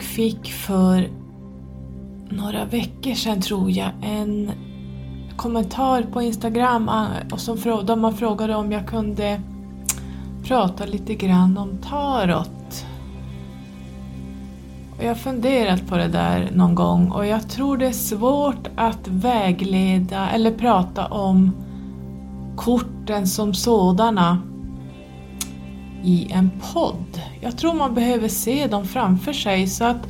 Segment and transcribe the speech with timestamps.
[0.00, 1.08] Jag fick för
[2.28, 4.50] några veckor sedan tror jag en
[5.36, 9.40] kommentar på Instagram ah, och som där man frågade om jag kunde
[10.44, 12.86] prata lite grann om tarot.
[15.00, 19.08] Jag har funderat på det där någon gång och jag tror det är svårt att
[19.08, 21.50] vägleda eller prata om
[22.56, 24.38] korten som sådana
[26.02, 27.09] i en podd.
[27.40, 30.08] Jag tror man behöver se dem framför sig så att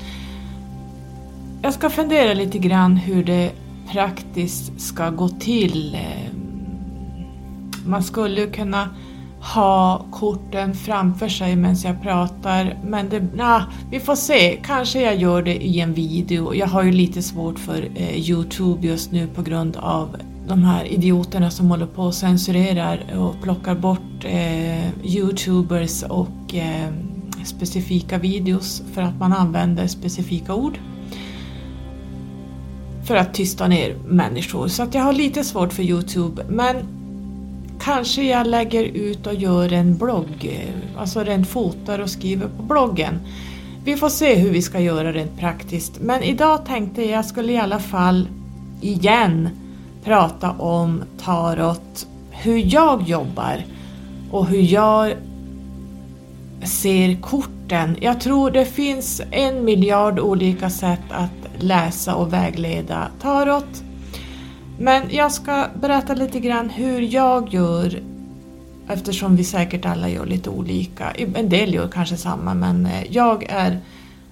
[1.63, 3.53] jag ska fundera lite grann hur det
[3.93, 5.99] praktiskt ska gå till.
[7.87, 8.89] Man skulle kunna
[9.55, 15.17] ha korten framför sig medan jag pratar men det, nah, vi får se, kanske jag
[15.17, 16.55] gör det i en video.
[16.55, 20.17] Jag har ju lite svårt för eh, Youtube just nu på grund av
[20.49, 26.91] de här idioterna som håller på och censurerar och plockar bort eh, Youtubers och eh,
[27.45, 30.79] specifika videos för att man använder specifika ord.
[33.07, 34.69] För att tysta ner människor.
[34.69, 36.45] Så att jag har lite svårt för Youtube.
[36.49, 36.77] Men
[37.81, 43.21] kanske jag lägger ut och gör en blogg, alltså rent fotar och skriver på bloggen.
[43.85, 46.01] Vi får se hur vi ska göra rent praktiskt.
[46.01, 48.29] Men idag tänkte jag jag skulle i alla fall
[48.81, 49.49] igen
[50.05, 53.65] prata om tarot, hur jag jobbar
[54.31, 55.15] och hur jag
[56.63, 57.97] ser korten.
[58.01, 63.83] Jag tror det finns en miljard olika sätt att läsa och vägleda tarot.
[64.79, 68.03] Men jag ska berätta lite grann hur jag gör
[68.89, 71.11] eftersom vi säkert alla gör lite olika.
[71.35, 73.79] En del gör kanske samma men eh, jag är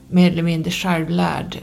[0.09, 1.59] mer eller mindre självlärd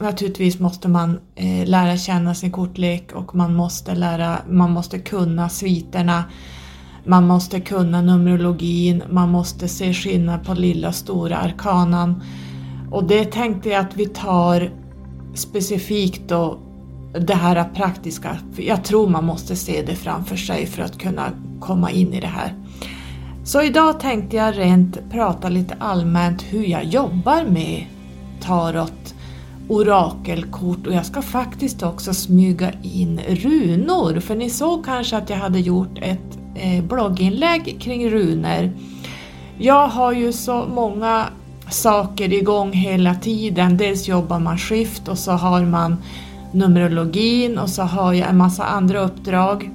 [0.00, 5.48] Naturligtvis måste man eh, lära känna sin kortlek och man måste, lära, man måste kunna
[5.48, 6.24] sviterna.
[7.04, 12.22] Man måste kunna numerologin, man måste se skillnad på lilla och stora arkanan.
[12.90, 14.70] Och det tänkte jag att vi tar
[15.34, 16.58] specifikt då
[17.26, 18.38] det här praktiska.
[18.56, 22.26] Jag tror man måste se det framför sig för att kunna komma in i det
[22.26, 22.54] här.
[23.44, 27.84] Så idag tänkte jag rent prata lite allmänt hur jag jobbar med
[28.40, 29.14] tarot
[29.68, 35.36] orakelkort och jag ska faktiskt också smyga in runor för ni såg kanske att jag
[35.36, 38.70] hade gjort ett Eh, blogginlägg kring runor.
[39.58, 41.24] Jag har ju så många
[41.70, 43.76] saker igång hela tiden.
[43.76, 45.96] Dels jobbar man skift och så har man
[46.52, 49.70] Numerologin och så har jag en massa andra uppdrag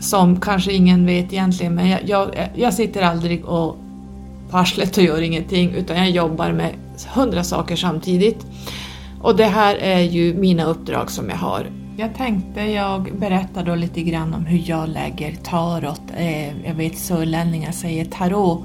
[0.00, 3.76] som kanske ingen vet egentligen men jag, jag, jag sitter aldrig och
[4.50, 6.74] på arslet och gör ingenting utan jag jobbar med
[7.14, 8.46] hundra saker samtidigt.
[9.22, 11.66] Och det här är ju mina uppdrag som jag har.
[12.00, 16.02] Jag tänkte jag berättar då lite grann om hur jag lägger tarot.
[16.16, 18.62] Eh, jag vet sörlänningar säger tarot.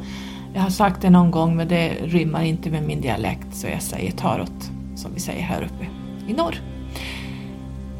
[0.53, 3.81] Jag har sagt det någon gång men det rimmar inte med min dialekt så jag
[3.81, 5.85] säger tarot som vi säger här uppe
[6.27, 6.55] i norr.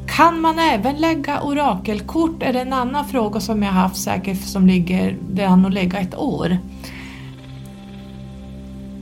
[0.08, 2.44] Kan man även lägga orakelkort?
[2.44, 6.02] är det en annan fråga som jag haft säkert som ligger, det har nog legat
[6.02, 6.58] ett år.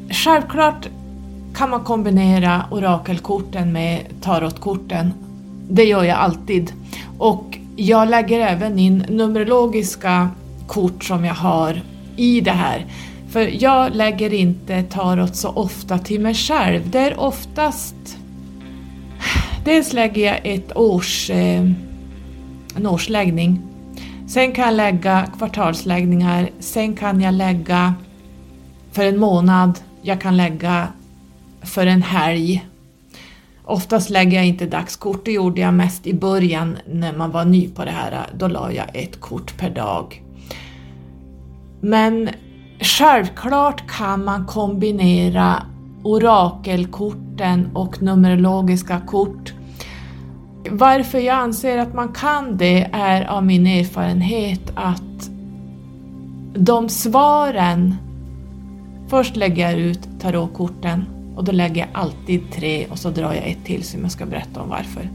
[0.09, 0.87] Självklart
[1.55, 5.13] kan man kombinera orakelkorten med tarotkorten.
[5.69, 6.73] Det gör jag alltid.
[7.17, 10.29] Och jag lägger även in numerologiska
[10.67, 11.81] kort som jag har
[12.15, 12.85] i det här.
[13.29, 16.89] För jag lägger inte tarot så ofta till mig själv.
[16.89, 17.95] Det är oftast...
[19.65, 21.69] Dels lägger jag ett års, eh,
[22.75, 23.61] en årsläggning.
[24.27, 26.49] Sen kan jag lägga kvartalsläggningar.
[26.59, 27.93] Sen kan jag lägga
[28.91, 29.79] för en månad.
[30.01, 30.87] Jag kan lägga
[31.61, 32.65] för en helg.
[33.65, 37.69] Oftast lägger jag inte dagskort, det gjorde jag mest i början när man var ny
[37.69, 38.25] på det här.
[38.37, 40.23] Då la jag ett kort per dag.
[41.81, 42.29] Men
[42.79, 45.63] självklart kan man kombinera
[46.03, 49.53] orakelkorten och numerologiska kort.
[50.69, 55.29] Varför jag anser att man kan det är av min erfarenhet att
[56.55, 57.95] de svaren
[59.07, 63.47] Först lägger jag ut tarotkorten och då lägger jag alltid tre och så drar jag
[63.47, 65.09] ett till som jag ska berätta om varför.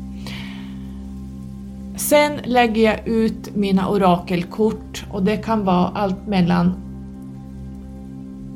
[1.96, 6.74] Sen lägger jag ut mina orakelkort och det kan vara allt mellan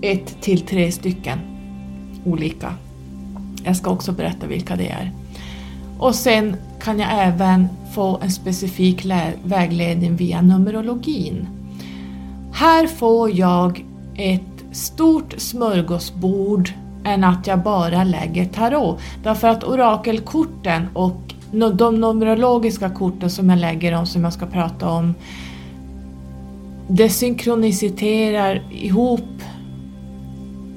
[0.03, 1.39] ett till tre stycken
[2.25, 2.75] olika.
[3.65, 5.13] Jag ska också berätta vilka det är.
[5.99, 9.07] Och sen kan jag även få en specifik
[9.45, 11.47] vägledning via Numerologin.
[12.53, 16.71] Här får jag ett stort smörgåsbord
[17.05, 19.01] än att jag bara lägger tarot.
[19.23, 21.35] Därför att orakelkorten och
[21.75, 25.15] de numerologiska korten som jag lägger om, som jag ska prata om,
[26.89, 29.43] det synkroniserar ihop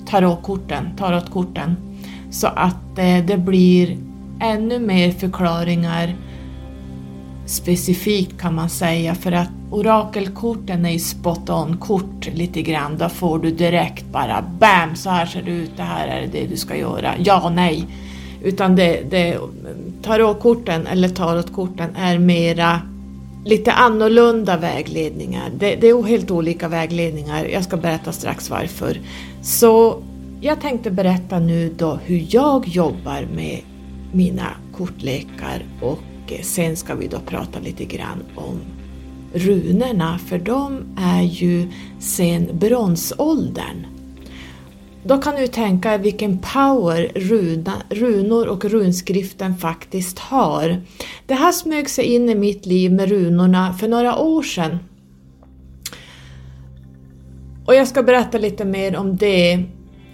[0.05, 1.75] tarotkorten, tarotkorten
[2.31, 3.97] så att eh, det blir
[4.39, 6.15] ännu mer förklaringar
[7.45, 12.97] specifikt kan man säga för att orakelkorten är ju spot on kort lite grann.
[12.97, 14.95] Då får du direkt bara BAM!
[14.95, 17.13] Så här ser det ut, det här är det du ska göra.
[17.19, 17.87] Ja, nej.
[18.43, 19.37] Utan det, det,
[20.03, 22.81] tarotkorten eller tarotkorten är mera
[23.45, 25.51] lite annorlunda vägledningar.
[25.57, 27.45] Det, det, är helt olika vägledningar.
[27.45, 28.99] Jag ska berätta strax varför.
[29.41, 30.03] Så
[30.41, 33.59] jag tänkte berätta nu då hur jag jobbar med
[34.11, 38.59] mina kortlekar och eh, sen ska vi då prata lite grann om
[39.35, 41.67] runorna för de är ju
[41.99, 43.85] sen bronsåldern.
[45.03, 50.81] Då kan du tänka vilken power runa, runor och runskriften faktiskt har.
[51.27, 54.77] Det här smög sig in i mitt liv med runorna för några år sedan.
[57.65, 59.63] Och jag ska berätta lite mer om det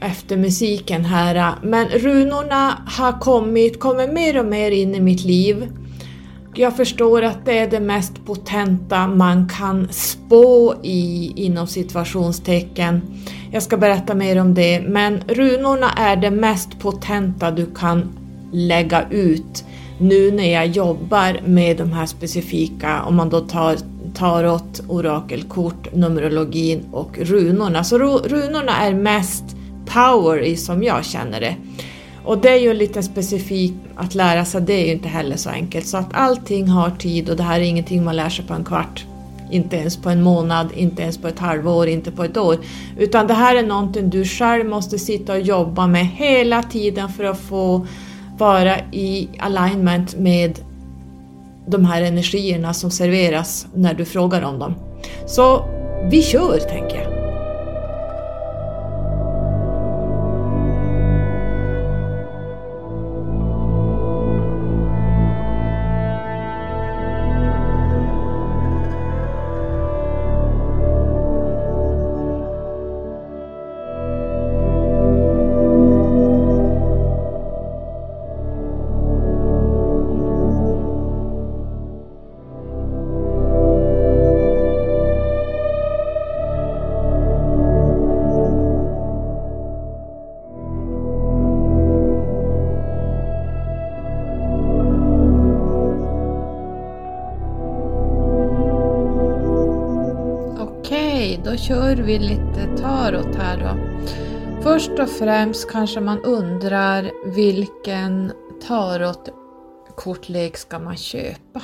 [0.02, 1.56] efter musiken här.
[1.64, 5.68] Men runorna har kommit, kommer mer och mer in i mitt liv.
[6.54, 13.02] Jag förstår att det är det mest potenta man kan spå i inom situationstecken.
[13.52, 18.10] Jag ska berätta mer om det, men runorna är det mest potenta du kan
[18.52, 19.64] lägga ut
[19.98, 23.78] nu när jag jobbar med de här specifika, om man då tar
[24.14, 27.84] tarot, orakelkort, numerologin och runorna.
[27.84, 29.44] Så runorna är mest
[29.86, 31.56] power i som jag känner det.
[32.26, 35.50] Och det är ju lite specifikt att lära sig, det är ju inte heller så
[35.50, 35.88] enkelt.
[35.88, 38.66] Så att allting har tid och det här är ingenting man lär sig på en
[38.66, 39.06] kvart.
[39.52, 42.58] Inte ens på en månad, inte ens på ett halvår, inte på ett år.
[42.98, 47.24] Utan det här är någonting du själv måste sitta och jobba med hela tiden för
[47.24, 47.88] att få
[48.38, 50.60] vara i alignment med
[51.66, 54.76] de här energierna som serveras när du frågar om dem.
[55.26, 55.66] Så
[56.12, 57.11] vi kör, tänker jag.
[102.12, 103.78] Vi lite tarot här då.
[104.64, 108.32] Först och främst kanske man undrar vilken
[108.68, 111.62] tarotkortlek ska man köpa?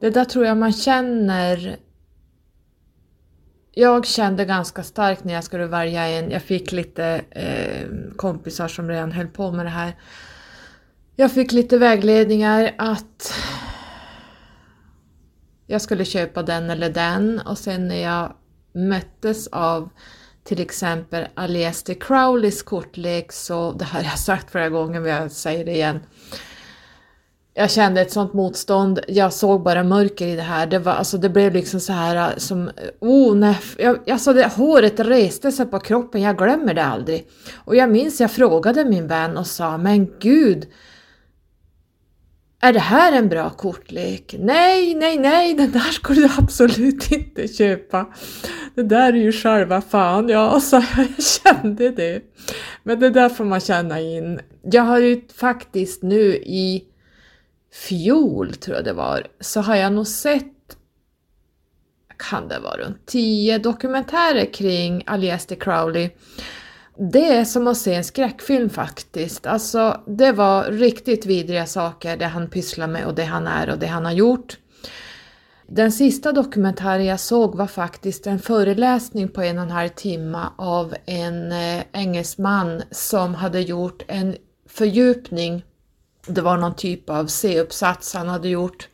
[0.00, 1.76] Det där tror jag man känner
[3.72, 7.86] jag kände ganska starkt när jag skulle välja en, jag fick lite eh,
[8.16, 9.92] kompisar som redan höll på med det här.
[11.16, 13.34] Jag fick lite vägledningar att
[15.66, 18.32] jag skulle köpa den eller den och sen när jag
[18.72, 19.88] möttes av
[20.44, 25.32] till exempel Alieste Crowleys kortlek så, det här har jag sagt flera gånger men jag
[25.32, 26.00] säger det igen.
[27.58, 30.66] Jag kände ett sånt motstånd, jag såg bara mörker i det här.
[30.66, 32.70] Det, var, alltså, det blev liksom så här äh, som,
[33.00, 37.28] oh nej, jag, alltså det, håret reste sig på kroppen, jag glömmer det aldrig.
[37.64, 40.66] Och jag minns jag frågade min vän och sa, men gud,
[42.60, 44.34] är det här en bra kortlek?
[44.38, 48.06] Nej, nej, nej, den där ska du absolut inte köpa.
[48.74, 52.22] Det där är ju själva fan, ja, så jag kände det.
[52.82, 54.40] Men det där får man känna in.
[54.62, 56.84] Jag har ju faktiskt nu i
[57.72, 60.52] fjol, tror jag det var, så har jag nog sett
[62.18, 66.10] kan det vara runt tio dokumentärer kring Aleister Crowley
[66.98, 69.46] det är som att se en skräckfilm faktiskt.
[69.46, 73.78] Alltså, det var riktigt vidriga saker det han pysslar med och det han är och
[73.78, 74.58] det han har gjort.
[75.68, 80.46] Den sista dokumentären jag såg var faktiskt en föreläsning på en och en halv timme
[80.56, 84.36] av en eh, engelsman som hade gjort en
[84.68, 85.64] fördjupning.
[86.26, 88.88] Det var någon typ av C-uppsats han hade gjort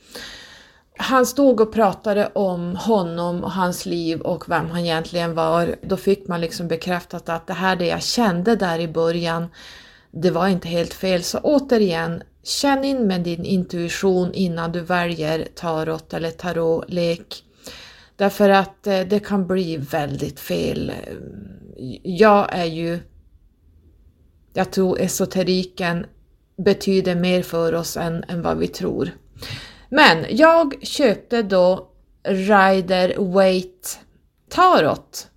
[1.03, 5.77] han stod och pratade om honom och hans liv och vem han egentligen var.
[5.83, 9.49] Då fick man liksom bekräftat att det här det jag kände där i början,
[10.11, 11.23] det var inte helt fel.
[11.23, 17.45] Så återigen, känn in med din intuition innan du väljer tarot eller tarotlek.
[18.17, 20.93] Därför att eh, det kan bli väldigt fel.
[22.03, 22.99] Jag är ju...
[24.55, 26.07] Jag tror esoteriken
[26.57, 29.11] betyder mer för oss än, än vad vi tror.
[29.95, 31.89] Men jag köpte då
[32.23, 33.89] Rider Waite
[34.51, 35.29] Tarot.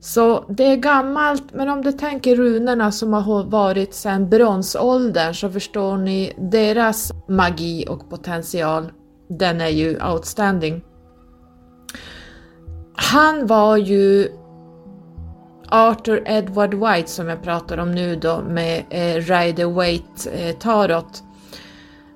[0.00, 5.50] Så det är gammalt, men om du tänker runorna som har varit sedan bronsåldern så
[5.50, 8.92] förstår ni deras magi och potential.
[9.38, 10.82] Den är ju outstanding.
[12.94, 14.28] Han var ju
[15.68, 21.22] Arthur Edward White som jag pratar om nu då med eh, Rider Waite eh, Tarot.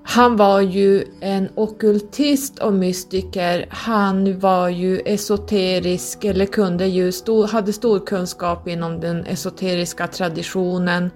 [0.07, 3.67] Han var ju en okultist och mystiker.
[3.71, 11.11] Han var ju esoterisk eller kunde ju stor, hade stor kunskap inom den esoteriska traditionen.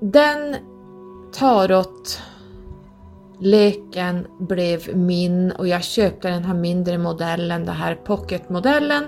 [0.00, 0.56] Den
[1.32, 2.20] tarot
[3.40, 9.04] leken blev min och jag köpte den här mindre modellen, den här pocketmodellen.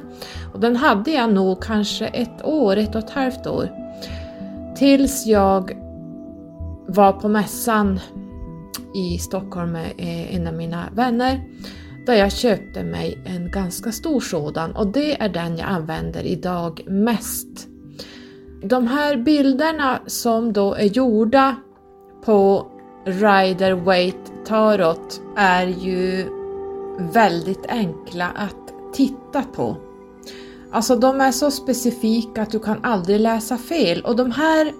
[0.52, 3.70] Och den hade jag nog kanske ett år, ett och ett halvt år.
[4.76, 5.72] Tills jag
[6.88, 8.00] var på mässan
[8.94, 11.40] i Stockholm med eh, en av mina vänner
[12.06, 16.80] där jag köpte mig en ganska stor sådan och det är den jag använder idag
[16.86, 17.68] mest.
[18.62, 21.56] De här bilderna som då är gjorda
[22.24, 22.66] på
[23.04, 26.28] Rider Waite Tarot är ju
[26.98, 29.76] väldigt enkla att titta på.
[30.70, 34.72] Alltså de är så specifika att du kan aldrig läsa fel och de här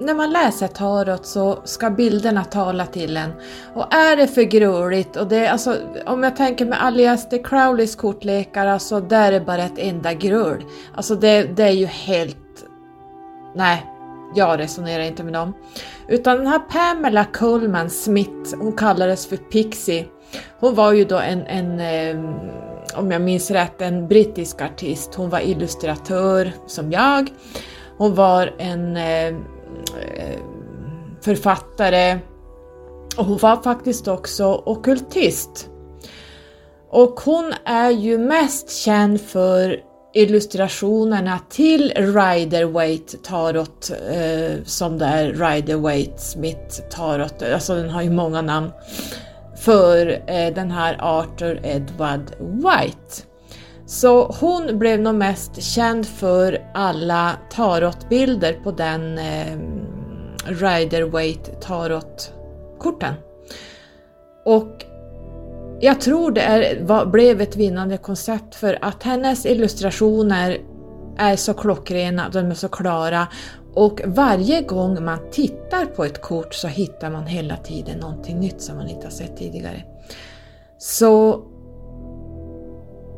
[0.00, 3.30] när man läser tarot så ska bilderna tala till en.
[3.74, 5.76] Och är det för gruligt, och det, alltså,
[6.06, 10.64] om jag tänker med Alias de Crowleys kortlekar, alltså där är bara ett enda grull.
[10.94, 12.36] Alltså det, det är ju helt...
[13.54, 13.86] Nej,
[14.34, 15.54] jag resonerar inte med dem.
[16.08, 20.06] Utan den här Pamela Coleman Smith, hon kallades för Pixie.
[20.60, 22.34] Hon var ju då en, en ehm,
[22.96, 25.14] om jag minns rätt, en brittisk artist.
[25.14, 27.30] Hon var illustratör som jag.
[27.98, 29.44] Hon var en ehm,
[30.16, 30.40] ehm,
[31.20, 32.18] författare
[33.16, 35.70] och hon var faktiskt också okultist.
[36.90, 45.32] Och hon är ju mest känd för illustrationerna till Rider-Waite Tarot eh, som det är
[45.32, 48.70] Rider-Waite Smith Tarot, alltså den har ju många namn,
[49.56, 53.22] för eh, den här Arthur Edward White.
[53.86, 59.58] Så hon blev nog mest känd för alla tarotbilder på den eh,
[60.46, 63.14] Rider-Waite tarotkorten.
[64.44, 64.84] Och
[65.80, 70.58] jag tror det är, var, blev ett vinnande koncept för att hennes illustrationer
[71.18, 73.26] är så klockrena, de är så klara
[73.74, 78.62] och varje gång man tittar på ett kort så hittar man hela tiden någonting nytt
[78.62, 79.82] som man inte har sett tidigare.
[80.78, 81.42] Så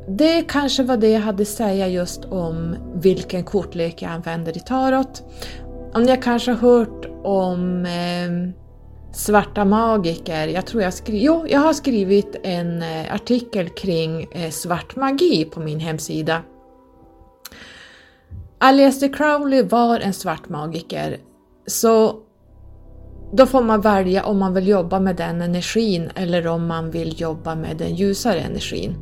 [0.09, 4.61] det kanske var det jag hade att säga just om vilken kortlek jag använder i
[4.61, 5.23] tarot.
[5.95, 8.62] Om ni har kanske hört om eh,
[9.13, 10.49] svarta magiker.
[10.49, 15.45] Jag tror jag, skri jo, jag har skrivit en eh, artikel kring eh, svart magi
[15.45, 16.43] på min hemsida.
[18.59, 21.19] Aleister Crowley var en svart magiker,
[21.67, 22.23] så
[23.33, 27.21] då får man välja om man vill jobba med den energin eller om man vill
[27.21, 28.95] jobba med den ljusare energin.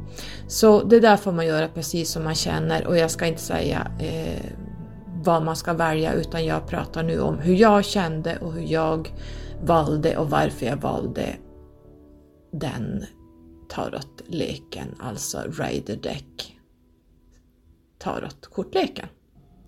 [0.48, 3.86] Så det där får man göra precis som man känner och jag ska inte säga
[3.98, 4.44] eh,
[5.22, 9.12] vad man ska välja utan jag pratar nu om hur jag kände och hur jag
[9.62, 11.36] valde och varför jag valde
[12.52, 13.04] den
[13.68, 16.56] tarotleken, alltså Raider Deck
[17.98, 19.06] tarotkortleken.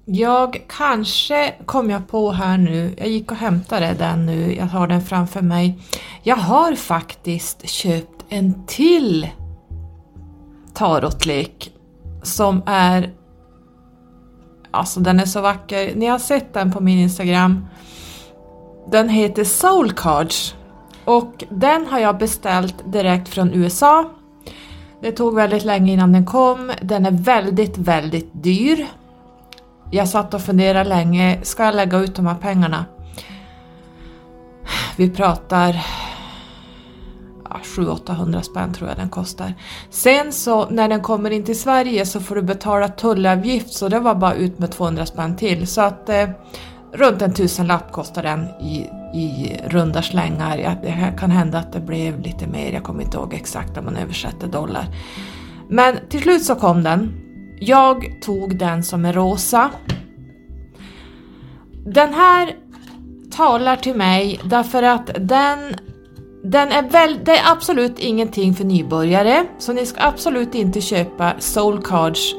[0.05, 4.87] Jag kanske kom jag på här nu, jag gick och hämtade den nu, jag har
[4.87, 5.79] den framför mig.
[6.23, 9.29] Jag har faktiskt köpt en till
[10.75, 11.73] tarotlek
[12.23, 13.15] som är
[14.75, 15.95] Alltså den är så vacker.
[15.95, 17.67] Ni har sett den på min Instagram.
[18.93, 20.55] Den heter Soul Cards
[21.05, 24.11] och den har jag beställt direkt från USA.
[25.01, 26.73] Det tog väldigt länge innan den kom.
[26.83, 28.87] Den är väldigt, väldigt dyr.
[29.91, 32.85] Jag satt och funderade länge, ska jag lägga ut de här pengarna?
[34.97, 35.87] Vi pratar
[37.45, 39.55] 700-800 spänn tror jag den kostar.
[39.91, 44.01] Sen så när den kommer in till Sverige så får du betala tullavgift så det
[44.01, 45.67] var bara ut med 200 spänn till.
[45.67, 46.29] Så att eh,
[46.93, 50.59] runt en tusenlapp kostar den i, i runda slängar.
[50.59, 53.85] Ja, det kan hända att det blev lite mer, jag kommer inte ihåg exakt om
[53.85, 54.87] man översätter dollar.
[55.69, 57.13] Men till slut så kom den.
[57.61, 59.71] Jag tog den som är rosa.
[61.87, 62.57] Den här
[63.31, 65.59] talar till mig därför att den
[66.45, 71.33] den är väl, det är absolut ingenting för nybörjare, så ni ska absolut inte köpa
[71.39, 72.35] Soul Cards.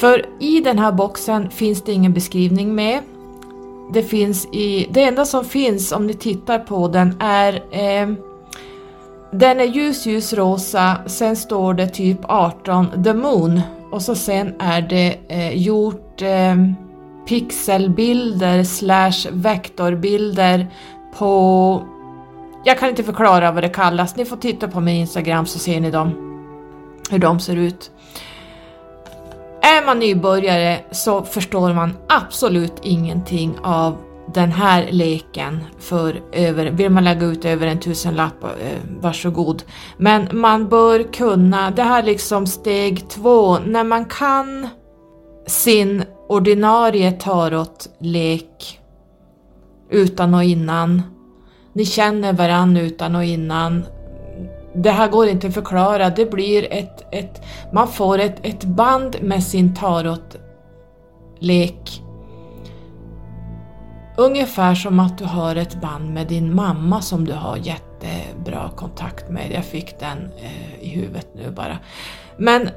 [0.00, 3.02] För i den här boxen finns det ingen beskrivning med.
[3.92, 8.08] Det, finns i, det enda som finns om ni tittar på den är eh,
[9.32, 14.54] den är ljus, ljus rosa, sen står det typ 18 The Moon och så sen
[14.58, 16.56] är det eh, gjort eh,
[17.28, 20.66] pixelbilder slash vektorbilder
[21.18, 21.82] på
[22.64, 25.80] jag kan inte förklara vad det kallas, ni får titta på min Instagram så ser
[25.80, 26.08] ni dem,
[27.10, 27.90] hur de ser ut.
[29.62, 33.96] Är man nybörjare så förstår man absolut ingenting av
[34.34, 39.62] den här leken för över, vill man lägga ut över en tusenlapp, eh, varsågod.
[39.96, 44.68] Men man bör kunna, det här är liksom steg två, när man kan
[45.46, 48.80] sin ordinarie tarotlek
[49.90, 51.02] utan och innan.
[51.72, 53.84] Ni känner varann utan och innan.
[54.82, 57.42] Det här går inte att förklara, det blir ett, ett
[57.72, 60.42] man får ett, ett band med sin tarotlek
[64.18, 69.30] Ungefär som att du har ett band med din mamma som du har jättebra kontakt
[69.30, 69.52] med.
[69.52, 71.78] Jag fick den eh, i huvudet nu bara.
[72.36, 72.68] Men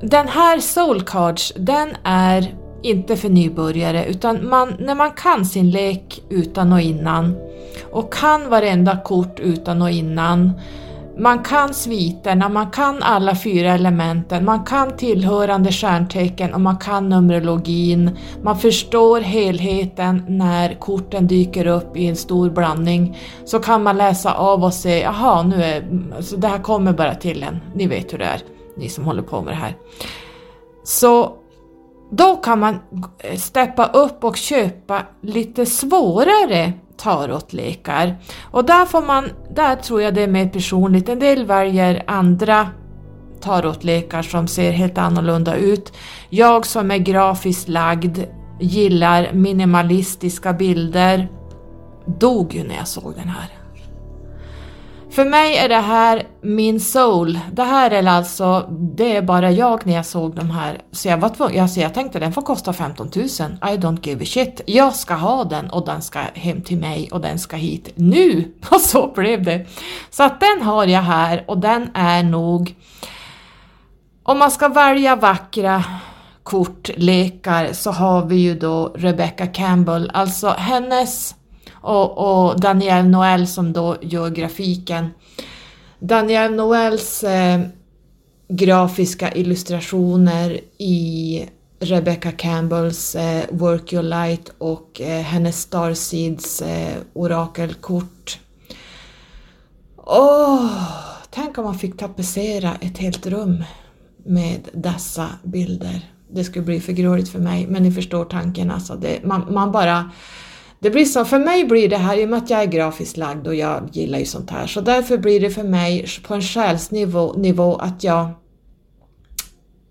[0.00, 5.70] den här Soul Cards, den är inte för nybörjare utan man, när man kan sin
[5.70, 7.36] lek utan och innan
[7.90, 10.52] och kan varenda kort utan och innan
[11.18, 17.08] man kan sviterna, man kan alla fyra elementen, man kan tillhörande stjärntecken och man kan
[17.08, 18.10] Numerologin.
[18.42, 23.18] Man förstår helheten när korten dyker upp i en stor blandning.
[23.44, 25.84] Så kan man läsa av och se, jaha, nu är,
[26.20, 27.60] så det här kommer bara till en.
[27.74, 28.40] Ni vet hur det är,
[28.76, 29.76] ni som håller på med det här.
[30.84, 31.32] Så
[32.10, 32.78] då kan man
[33.36, 38.16] steppa upp och köpa lite svårare tarotlekar.
[38.42, 42.68] Och där får man, där tror jag det är mer personligt, en del väljer andra
[43.40, 45.92] tarotlekar som ser helt annorlunda ut.
[46.28, 48.18] Jag som är grafiskt lagd
[48.60, 51.28] gillar minimalistiska bilder.
[52.06, 53.61] Dog ju när jag såg den här.
[55.12, 57.40] För mig är det här min soul.
[57.52, 60.80] Det här är alltså, det är bara jag när jag såg de här.
[60.92, 63.24] Så jag var tvungen, alltså jag tänkte den får kosta 15 000.
[63.24, 63.28] I
[63.76, 64.60] don't give a shit.
[64.66, 68.52] Jag ska ha den och den ska hem till mig och den ska hit nu.
[68.70, 69.66] Och så blev det.
[70.10, 72.74] Så att den har jag här och den är nog,
[74.22, 75.84] om man ska välja vackra
[76.42, 81.34] kortlekar så har vi ju då Rebecca Campbell, alltså hennes
[81.82, 85.10] och, och Daniel Noel som då gör grafiken.
[85.98, 87.60] Daniel Noels eh,
[88.48, 91.44] grafiska illustrationer i
[91.80, 98.38] Rebecca Campbells eh, Work Your Light och eh, hennes Starseeds eh, orakelkort.
[99.96, 100.70] Åh,
[101.30, 103.64] tänk om man fick tapetsera ett helt rum
[104.24, 106.00] med dessa bilder.
[106.30, 108.94] Det skulle bli för gråligt för mig, men ni förstår tanken alltså.
[108.94, 110.10] Det, man, man bara
[110.82, 113.16] det blir så, för mig blir det här, i och med att jag är grafiskt
[113.16, 116.42] lagd och jag gillar ju sånt här, så därför blir det för mig på en
[116.42, 118.28] själsnivå nivå att jag...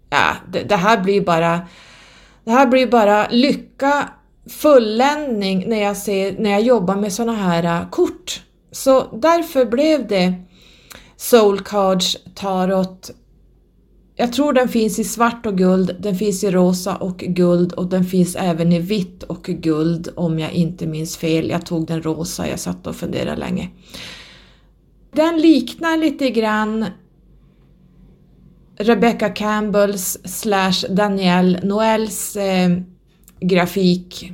[0.09, 1.61] Ja, det, det här blir bara...
[2.43, 4.09] Det här blir bara lycka,
[4.49, 8.41] fulländning när jag, ser, när jag jobbar med såna här uh, kort.
[8.71, 10.33] Så därför blev det
[11.17, 13.11] Soul Cards Tarot
[14.21, 17.89] jag tror den finns i svart och guld, den finns i rosa och guld och
[17.89, 21.49] den finns även i vitt och guld om jag inte minns fel.
[21.49, 23.69] Jag tog den rosa, jag satt och funderade länge.
[25.13, 26.85] Den liknar lite grann
[28.77, 32.69] Rebecca Campbells slash Danielle Noels eh,
[33.39, 34.31] grafik.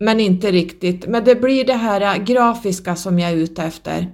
[0.00, 1.06] Men inte riktigt.
[1.06, 4.12] Men det blir det här eh, grafiska som jag är ute efter.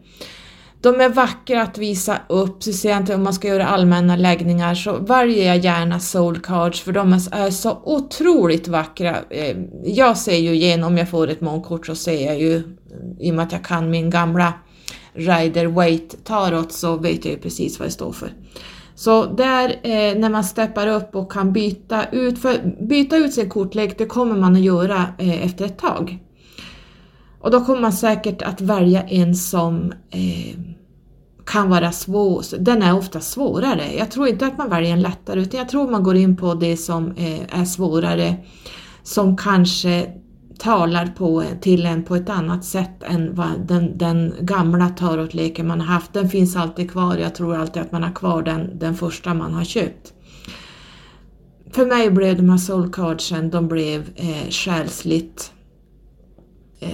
[0.85, 5.47] De är vackra att visa upp, speciellt om man ska göra allmänna läggningar så väljer
[5.47, 9.17] jag gärna soul cards för de är så otroligt vackra.
[9.31, 12.63] Eh, jag ser ju igenom, om jag får ett månkort så ser jag ju,
[13.21, 14.53] i och med att jag kan min gamla
[15.13, 18.29] Rider Waite Tarot så vet jag ju precis vad det står för.
[18.95, 23.51] Så där eh, när man steppar upp och kan byta ut, för byta ut sin
[23.51, 26.19] kortlek det kommer man att göra eh, efter ett tag.
[27.41, 30.74] Och då kommer man säkert att välja en som eh,
[31.47, 33.95] kan vara svår, den är ofta svårare.
[33.95, 36.55] Jag tror inte att man väljer en lättare utan jag tror man går in på
[36.55, 38.37] det som eh, är svårare
[39.03, 40.13] som kanske
[40.59, 45.81] talar på, till en på ett annat sätt än vad den, den gamla tarotleken man
[45.81, 46.13] har haft.
[46.13, 49.55] Den finns alltid kvar, jag tror alltid att man har kvar den, den första man
[49.55, 50.13] har köpt.
[51.71, 55.53] För mig blev de här soul cardsen, de blev eh, själsligt
[56.81, 56.89] eh,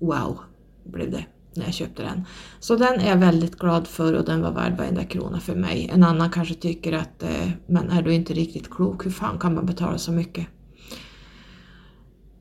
[0.00, 0.38] wow
[0.84, 1.24] blev det
[1.56, 2.24] när jag köpte den.
[2.60, 5.90] Så den är jag väldigt glad för och den var värd varenda krona för mig.
[5.92, 9.54] En annan kanske tycker att, eh, men är du inte riktigt klok, hur fan kan
[9.54, 10.46] man betala så mycket?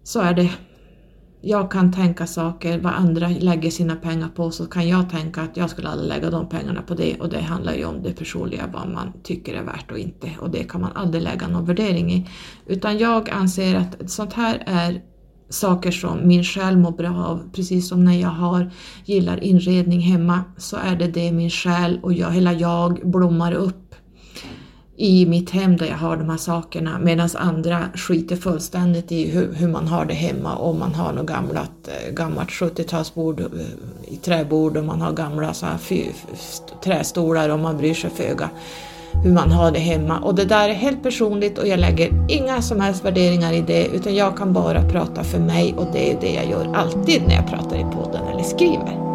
[0.03, 0.51] Så är det.
[1.43, 5.57] Jag kan tänka saker, vad andra lägger sina pengar på, så kan jag tänka att
[5.57, 8.69] jag skulle aldrig lägga de pengarna på det och det handlar ju om det personliga,
[8.73, 12.11] vad man tycker är värt och inte och det kan man aldrig lägga någon värdering
[12.11, 12.29] i.
[12.65, 15.01] Utan jag anser att sånt här är
[15.51, 18.71] saker som min själ mår bra av, precis som när jag har,
[19.05, 23.95] gillar inredning hemma så är det det min själ och jag, hela jag blommar upp
[25.01, 26.99] i mitt hem där jag har de här sakerna.
[26.99, 30.55] Medan andra skiter fullständigt i hur, hur, man har det hemma.
[30.55, 35.53] Om man har något eh, gammalt, gammalt 70-talsbord eh, i träbord och man har gamla
[35.53, 35.79] så här
[36.83, 38.49] trästolar och man bryr sig föga
[39.23, 42.61] hur man har det hemma och det där är helt personligt och jag lägger inga
[42.61, 46.17] som helst värderingar i det utan jag kan bara prata för mig och det är
[46.21, 49.10] det jag gör alltid när jag pratar i podden eller skriver.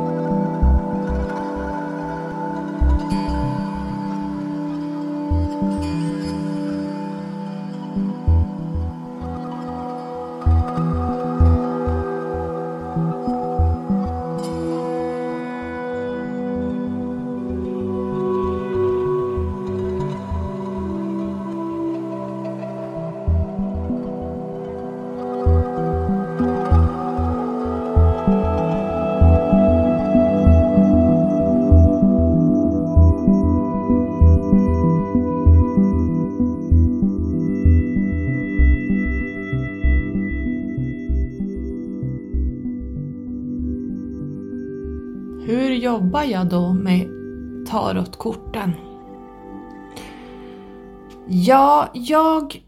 [51.46, 52.62] Ja, jag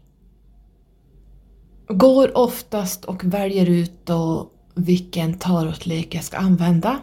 [1.87, 6.99] går oftast och väljer ut då vilken tarotlek jag ska använda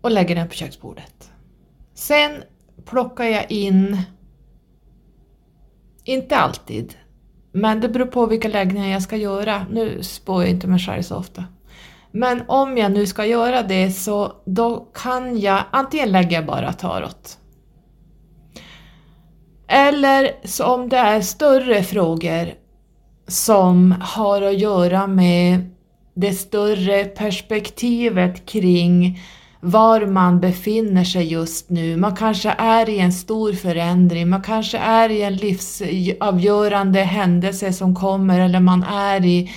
[0.00, 1.30] och lägger den på köksbordet.
[1.94, 2.30] Sen
[2.84, 3.98] plockar jag in,
[6.04, 6.94] inte alltid,
[7.52, 9.66] men det beror på vilka läggningar jag ska göra.
[9.70, 11.44] Nu spår jag inte mig själv så ofta.
[12.10, 16.72] Men om jag nu ska göra det så då kan jag antingen lägger jag bara
[16.72, 17.38] tarot.
[19.68, 22.54] Eller så om det är större frågor
[23.28, 25.70] som har att göra med
[26.14, 29.20] det större perspektivet kring
[29.60, 31.96] var man befinner sig just nu.
[31.96, 37.94] Man kanske är i en stor förändring, man kanske är i en livsavgörande händelse som
[37.94, 39.50] kommer eller man är i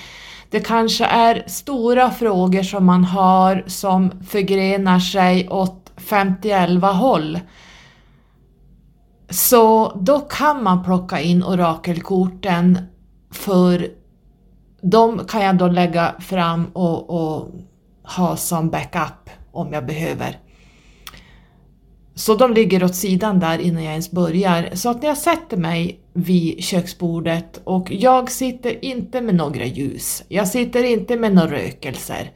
[0.50, 7.39] det kanske är stora frågor som man har som förgrenar sig åt 51 håll.
[9.30, 12.80] Så då kan man plocka in orakelkorten
[13.32, 13.88] för
[14.82, 17.52] de kan jag då lägga fram och, och
[18.04, 20.40] ha som backup om jag behöver.
[22.16, 24.70] Så de ligger åt sidan där innan jag ens börjar.
[24.74, 30.24] Så att när jag sätter mig vid köksbordet och jag sitter inte med några ljus.
[30.28, 32.32] Jag sitter inte med några rökelser.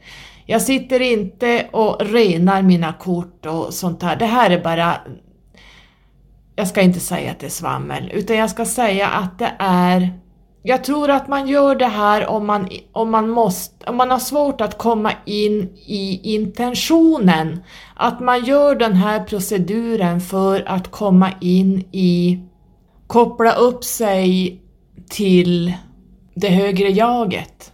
[0.46, 4.16] Jag sitter inte och renar mina kort och sånt här.
[4.16, 4.96] Det här är bara...
[6.56, 10.18] Jag ska inte säga att det är svammel, utan jag ska säga att det är...
[10.64, 14.18] Jag tror att man gör det här om man, om man, måste, om man har
[14.18, 17.62] svårt att komma in i intentionen.
[17.94, 22.40] Att man gör den här proceduren för att komma in i
[23.12, 24.60] koppla upp sig
[25.10, 25.74] till
[26.34, 27.72] det högre jaget.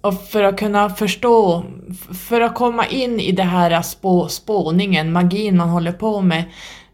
[0.00, 1.64] Och för att kunna förstå,
[2.28, 6.44] för att komma in i det här spå, spåningen, magin man håller på med,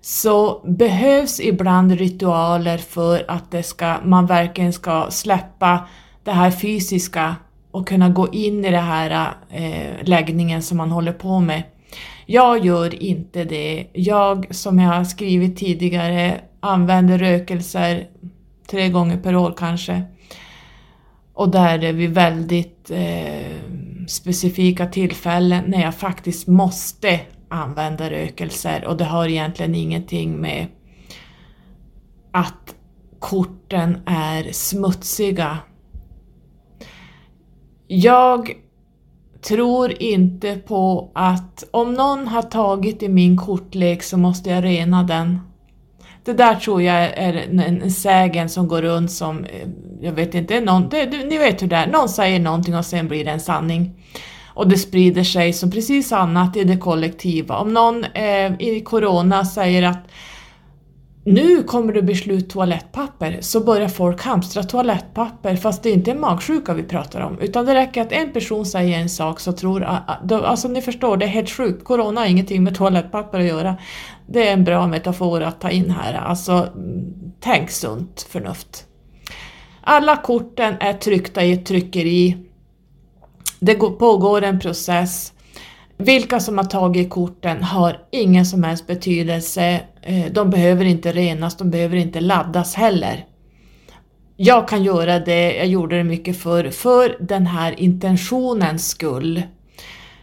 [0.05, 5.89] så behövs ibland ritualer för att det ska, man verkligen ska släppa
[6.25, 7.37] det här fysiska
[7.71, 11.63] och kunna gå in i den här eh, läggningen som man håller på med.
[12.27, 13.87] Jag gör inte det.
[13.93, 18.07] Jag, som jag har skrivit tidigare, använder rökelser
[18.71, 20.03] tre gånger per år kanske.
[21.35, 23.57] Och där är vi väldigt eh,
[24.09, 27.21] specifika tillfällen när jag faktiskt måste
[27.53, 30.67] använda rökelser och det har egentligen ingenting med
[32.33, 32.75] att
[33.19, 35.59] korten är smutsiga.
[37.87, 38.53] Jag
[39.43, 45.03] tror inte på att om någon har tagit i min kortlek så måste jag rena
[45.03, 45.41] den.
[46.25, 49.69] Det där tror jag är en, en sägen som går runt som, eh,
[50.01, 53.09] jag vet inte, någon, det, ni vet hur det är, någon säger någonting och sen
[53.09, 53.95] blir det en sanning.
[54.55, 57.57] Och det sprider sig som precis annat i det kollektiva.
[57.57, 60.09] Om någon eh, i Corona säger att
[61.25, 66.15] nu kommer det bli slut toalettpapper, så börjar folk hamstra toalettpapper fast det inte är
[66.15, 69.83] magsjuka vi pratar om, utan det räcker att en person säger en sak så tror,
[70.31, 73.77] alltså ni förstår, det är helt sjukt, corona har ingenting med toalettpapper att göra.
[74.27, 76.69] Det är en bra metafor att ta in här, alltså
[77.41, 78.87] tänk sunt förnuft.
[79.81, 82.37] Alla korten är tryckta i ett tryckeri.
[83.65, 85.33] Det pågår en process.
[85.97, 89.81] Vilka som har tagit korten har ingen som helst betydelse.
[90.03, 93.27] Eh, de behöver inte renas, de behöver inte laddas heller.
[94.37, 99.43] Jag kan göra det, jag gjorde det mycket förr, för den här intentionens skull.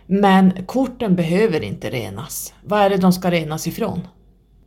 [0.07, 2.53] Men korten behöver inte renas.
[2.63, 4.07] Vad är det de ska renas ifrån?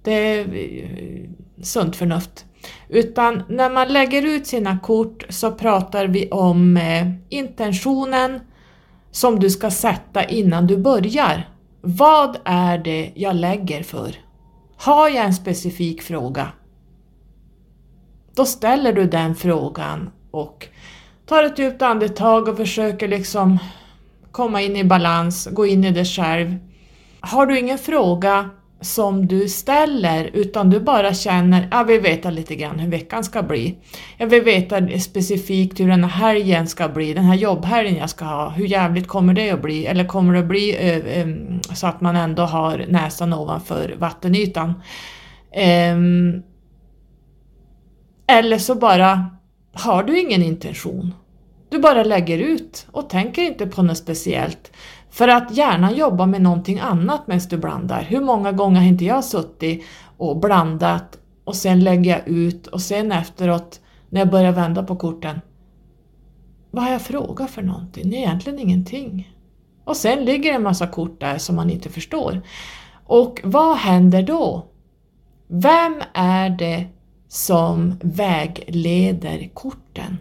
[0.03, 1.29] Det är eh,
[1.63, 2.45] sunt förnuft.
[2.89, 8.41] Utan när man lägger ut sina kort så pratar vi om eh, intentionen
[9.13, 11.49] som du ska sätta innan du börjar.
[11.81, 14.15] Vad är det jag lägger för?
[14.77, 16.49] Har jag en specifik fråga?
[18.35, 20.69] Då ställer du den frågan och
[21.27, 23.59] tar ett djupt andetag och försöker liksom
[24.31, 26.57] komma in i balans, gå in i det själv.
[27.21, 28.51] Har du ingen fråga
[28.83, 33.43] som du ställer utan du bara känner, jag vill veta lite grann hur veckan ska
[33.43, 33.79] bli.
[34.17, 38.25] Jag vill veta specifikt hur den här helgen ska bli, den här jobbhelgen jag ska
[38.25, 39.87] ha, hur jävligt kommer det att bli?
[39.87, 41.29] Eller kommer det att bli eh, eh,
[41.75, 44.83] så att man ändå har näsan ovanför vattenytan?
[45.53, 45.97] Eh,
[48.27, 49.27] eller så bara
[49.73, 51.15] har du ingen intention.
[51.69, 54.73] Du bara lägger ut och tänker inte på något speciellt.
[55.13, 58.03] För att hjärnan jobbar med någonting annat medan du blandar.
[58.03, 59.85] Hur många gånger har inte jag suttit
[60.17, 64.97] och blandat och sen lägger jag ut och sen efteråt när jag börjar vända på
[64.97, 65.41] korten.
[66.71, 68.11] Vad har jag frågat för någonting?
[68.11, 69.33] Det är egentligen ingenting.
[69.85, 72.43] Och sen ligger en massa kort där som man inte förstår.
[73.05, 74.67] Och vad händer då?
[75.47, 76.87] Vem är det
[77.29, 80.19] som vägleder korten?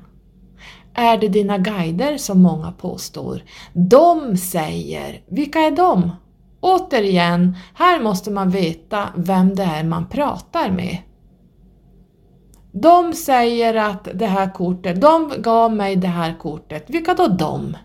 [0.93, 3.43] Är det dina guider som många påstår.
[3.73, 6.11] De säger, vilka är de?
[6.59, 10.97] Återigen, här måste man veta vem det är man pratar med.
[12.71, 16.85] De säger att det här kortet, de gav mig det här kortet.
[16.87, 17.75] Vilka då de?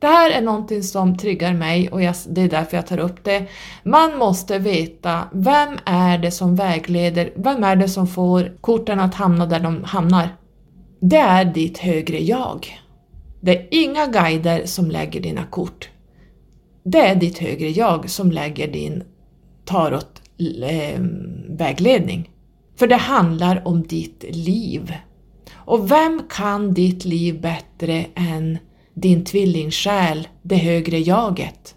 [0.00, 3.24] Det här är någonting som triggar mig och jag, det är därför jag tar upp
[3.24, 3.46] det.
[3.82, 9.14] Man måste veta vem är det som vägleder, vem är det som får korten att
[9.14, 10.37] hamna där de hamnar?
[11.00, 12.78] Det är ditt högre jag.
[13.40, 15.90] Det är inga guider som lägger dina kort.
[16.82, 19.04] Det är ditt högre jag som lägger din
[19.64, 22.18] tarot-vägledning.
[22.18, 22.24] Ehm,
[22.76, 24.94] För det handlar om ditt liv.
[25.54, 28.58] Och vem kan ditt liv bättre än
[28.94, 31.74] din tvillingsjäl, det högre jaget?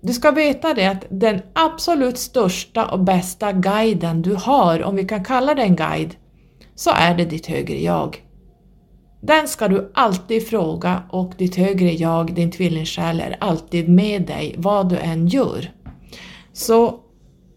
[0.00, 5.04] Du ska veta det att den absolut största och bästa guiden du har, om vi
[5.04, 6.14] kan kalla det en guide,
[6.74, 8.22] så är det ditt högre jag.
[9.24, 14.54] Den ska du alltid fråga och ditt högre jag, din tvillingsjäl, är alltid med dig
[14.58, 15.70] vad du än gör.
[16.52, 17.00] Så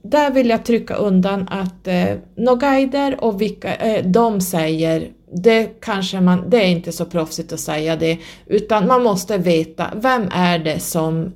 [0.03, 2.05] där vill jag trycka undan att eh,
[2.37, 5.11] några guider och vilka, eh, de säger,
[5.43, 9.87] det kanske man, det är inte så proffsigt att säga det, utan man måste veta
[9.95, 11.31] vem är det som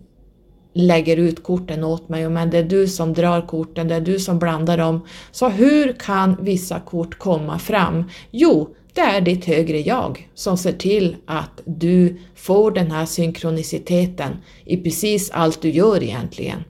[0.74, 4.20] lägger ut korten åt mig, men det är du som drar korten, det är du
[4.20, 5.02] som blandar dem.
[5.32, 8.04] Så hur kan vissa kort komma fram?
[8.32, 14.38] Jo, det är ditt högre jag som ser till att du får den här synkroniciteten
[14.66, 16.64] i precis allt du gör egentligen.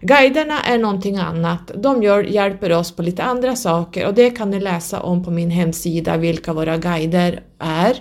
[0.00, 1.70] Guiderna är någonting annat.
[1.76, 5.30] De gör, hjälper oss på lite andra saker och det kan ni läsa om på
[5.30, 7.96] min hemsida vilka våra guider är.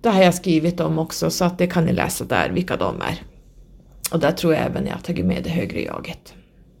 [0.00, 3.00] Det har jag skrivit om också så att det kan ni läsa där vilka de
[3.00, 3.22] är.
[4.12, 6.34] Och där tror jag även jag har tagit med det högre jaget.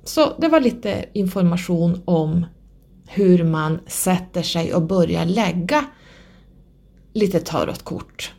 [0.04, 2.46] Så det var lite information om
[3.12, 5.84] hur man sätter sig och börjar lägga
[7.12, 8.32] lite tarotkort.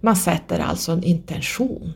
[0.00, 1.92] Man sätter alltså en intention.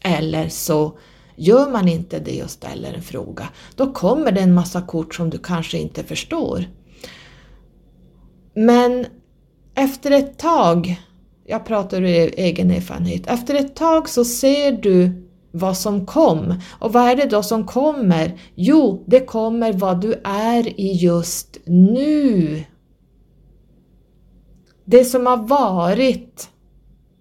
[0.00, 0.98] Eller så
[1.36, 3.48] gör man inte det och ställer en fråga.
[3.74, 6.64] Då kommer det en massa kort som du kanske inte förstår.
[8.54, 9.06] Men
[9.74, 11.00] efter ett tag,
[11.46, 16.54] jag pratar ur egen erfarenhet, efter ett tag så ser du vad som kom.
[16.78, 18.40] Och vad är det då som kommer?
[18.54, 22.64] Jo, det kommer vad du är i just nu.
[24.84, 26.48] Det som har varit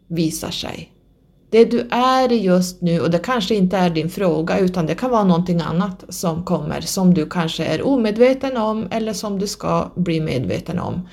[0.08, 0.92] visar sig.
[1.50, 4.96] Det du är i just nu, och det kanske inte är din fråga utan det
[4.96, 9.48] kan vara någonting annat som kommer som du kanske är omedveten om eller som du
[9.48, 11.08] ska bli medveten om.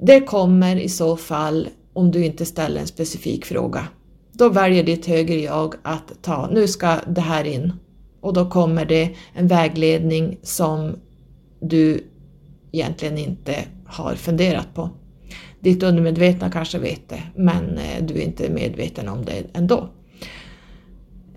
[0.00, 3.88] Det kommer i så fall om du inte ställer en specifik fråga.
[4.32, 7.72] Då väljer ditt högre jag att ta, nu ska det här in.
[8.20, 10.96] och då kommer det en vägledning som
[11.60, 12.04] du
[12.72, 13.54] egentligen inte
[13.86, 14.90] har funderat på.
[15.60, 19.88] Ditt undermedvetna kanske vet det, men eh, du är inte medveten om det ändå.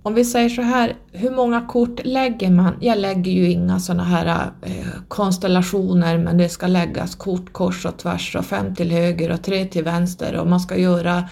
[0.02, 2.74] Om vi säger så här, hur många kort lägger man?
[2.80, 7.98] Jag lägger ju inga sådana här eh, konstellationer men det ska läggas kort kors och
[7.98, 11.28] tvärs och fem till höger och tre till vänster och man ska göra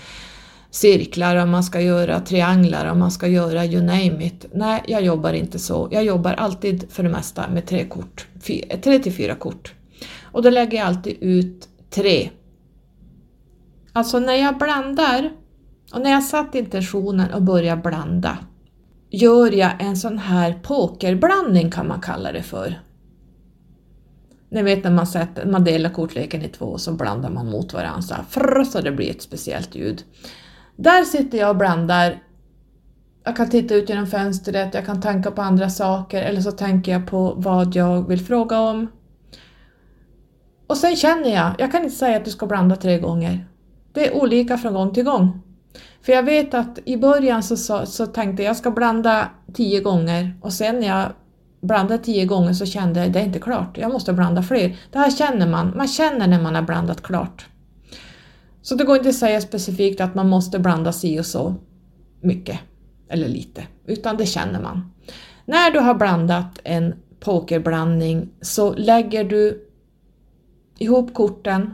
[0.74, 4.46] cirklar och man ska göra trianglar och man ska göra you name it.
[4.52, 5.88] Nej, jag jobbar inte så.
[5.90, 8.26] Jag jobbar alltid för det mesta med tre kort,
[8.82, 9.74] tre till fyra kort.
[10.22, 12.30] Och då lägger jag alltid ut tre.
[13.92, 15.32] Alltså när jag blandar
[15.92, 18.38] och när jag satt intentionen och började blanda
[19.10, 22.80] gör jag en sån här pokerblandning kan man kalla det för.
[24.50, 27.72] Ni vet när man, sätter, man delar kortleken i två och så blandar man mot
[27.72, 30.04] varandra så, här, så det blir ett speciellt ljud.
[30.76, 32.22] Där sitter jag och blandar.
[33.24, 36.92] Jag kan titta ut genom fönstret, jag kan tänka på andra saker eller så tänker
[36.92, 38.86] jag på vad jag vill fråga om.
[40.66, 43.46] Och sen känner jag, jag kan inte säga att du ska blanda tre gånger.
[43.92, 45.40] Det är olika från gång till gång.
[46.02, 49.80] För jag vet att i början så, så, så tänkte jag, jag ska blanda tio
[49.80, 51.12] gånger och sen när jag
[51.60, 54.76] blandade tio gånger så kände jag det är inte klart, jag måste blanda fler.
[54.92, 57.46] Det här känner man, man känner när man har blandat klart.
[58.64, 61.54] Så det går inte att säga specifikt att man måste blanda si och så
[62.20, 62.58] mycket
[63.08, 64.92] eller lite, utan det känner man.
[65.44, 69.68] När du har blandat en pokerblandning så lägger du
[70.78, 71.70] ihop korten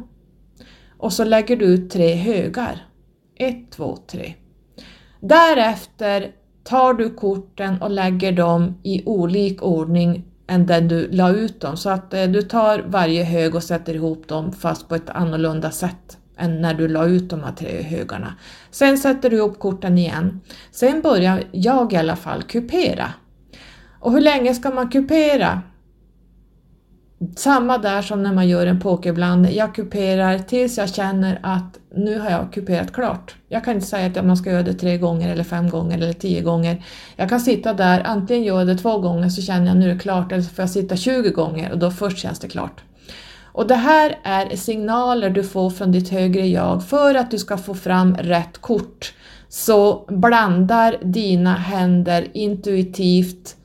[0.98, 2.87] och så lägger du ut tre högar.
[3.35, 4.35] 1, 2, 3.
[5.20, 6.33] Därefter
[6.64, 11.76] tar du korten och lägger dem i olik ordning än den du la ut dem
[11.76, 15.70] så att eh, du tar varje hög och sätter ihop dem fast på ett annorlunda
[15.70, 18.35] sätt än när du la ut de här tre högarna.
[18.70, 20.40] Sen sätter du ihop korten igen.
[20.70, 23.12] Sen börjar jag i alla fall kupera.
[24.00, 25.62] Och hur länge ska man kupera?
[27.37, 29.55] Samma där som när man gör en pokerblandning.
[29.55, 33.35] Jag kuperar tills jag känner att nu har jag kuperat klart.
[33.48, 36.12] Jag kan inte säga att man ska göra det tre gånger eller fem gånger eller
[36.12, 36.85] tio gånger.
[37.16, 39.94] Jag kan sitta där, antingen gör jag det två gånger så känner jag nu är
[39.94, 42.83] det klart eller så får jag sitta 20 gånger och då först känns det klart.
[43.52, 47.58] Och det här är signaler du får från ditt högre jag för att du ska
[47.58, 49.14] få fram rätt kort.
[49.48, 53.56] Så blandar dina händer intuitivt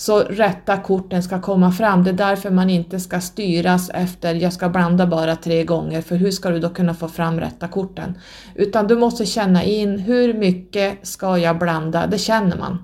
[0.00, 2.04] så rätta korten ska komma fram.
[2.04, 6.16] Det är därför man inte ska styras efter jag ska blanda bara tre gånger för
[6.16, 8.18] hur ska du då kunna få fram rätta korten?
[8.54, 12.06] Utan du måste känna in hur mycket ska jag blanda?
[12.06, 12.82] Det känner man.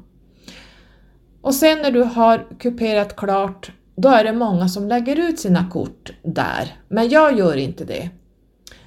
[1.43, 5.71] Och sen när du har kuperat klart då är det många som lägger ut sina
[5.71, 8.11] kort där, men jag gör inte det.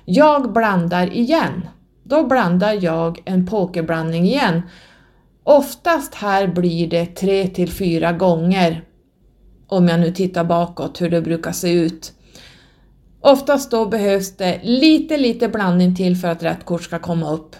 [0.06, 1.68] Jag blandar igen.
[2.04, 4.62] Då blandar jag en pokerblandning igen
[5.52, 8.84] Oftast här blir det tre till fyra gånger
[9.68, 12.14] om jag nu tittar bakåt hur det brukar se ut.
[13.22, 17.56] Oftast då behövs det lite, lite blandning till för att rätt kort ska komma upp.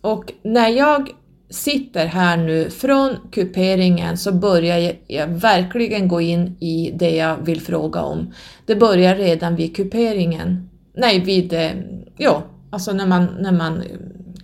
[0.00, 1.10] Och när jag
[1.52, 7.60] sitter här nu från kuperingen så börjar jag verkligen gå in i det jag vill
[7.60, 8.34] fråga om.
[8.66, 10.70] Det börjar redan vid kuperingen.
[10.94, 11.70] Nej, vid, eh,
[12.16, 13.82] ja, alltså när man, när man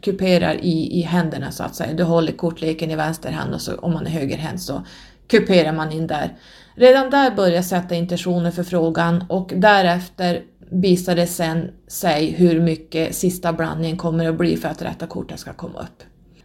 [0.00, 1.94] kuperar i, i händerna så att säga.
[1.94, 4.82] Du håller kortleken i vänster hand och så, om man är högerhänt så
[5.28, 6.36] kuperar man in där.
[6.74, 12.60] Redan där börjar jag sätta intentioner för frågan och därefter visar det sen sig hur
[12.60, 16.02] mycket sista blandningen kommer att bli för att rätta korten ska komma upp.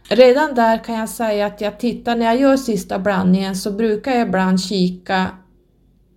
[0.08, 4.12] Redan där kan jag säga att jag tittar, när jag gör sista blandningen så brukar
[4.12, 5.26] jag ibland kika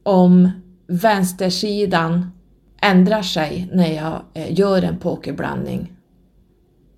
[0.04, 0.52] om
[0.88, 2.32] vänstersidan
[2.82, 5.94] ändrar sig när jag eh, gör en pokerblandning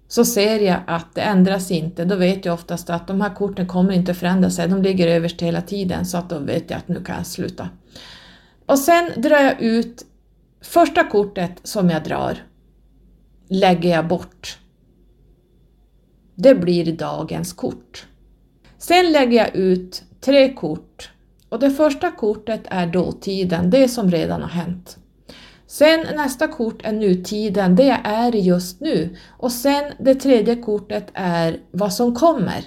[0.07, 3.67] så ser jag att det ändras inte, då vet jag oftast att de här korten
[3.67, 6.87] kommer inte förändra sig, de ligger överst hela tiden så att då vet jag att
[6.87, 7.69] nu kan jag sluta.
[8.65, 10.05] Och sen drar jag ut
[10.61, 12.37] första kortet som jag drar,
[13.49, 14.57] lägger jag bort.
[16.41, 18.07] Det blir dagens kort.
[18.77, 21.11] Sen lägger jag ut tre kort
[21.49, 24.97] och det första kortet är dåtiden, det som redan har hänt.
[25.67, 29.15] Sen nästa kort är nutiden, det är just nu.
[29.29, 32.63] Och sen det tredje kortet är vad som kommer.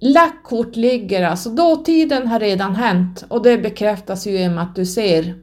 [0.00, 4.76] Lackkort ligger alltså, dåtiden har redan hänt och det bekräftas ju i och med att
[4.76, 5.34] du ser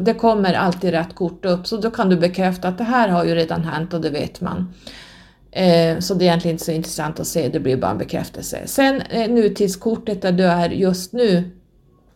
[0.00, 3.24] det kommer alltid rätt kort upp så då kan du bekräfta att det här har
[3.24, 4.74] ju redan hänt och det vet man.
[5.50, 8.62] Eh, så det är egentligen inte så intressant att se, det blir bara en bekräftelse.
[8.66, 11.50] Sen eh, nutidskortet där du är just nu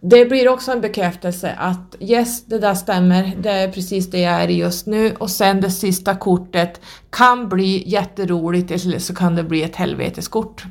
[0.01, 4.43] det blir också en bekräftelse att yes, det där stämmer, det är precis det jag
[4.43, 6.81] är i just nu och sen det sista kortet
[7.11, 10.65] kan bli jätteroligt eller så kan det bli ett helveteskort.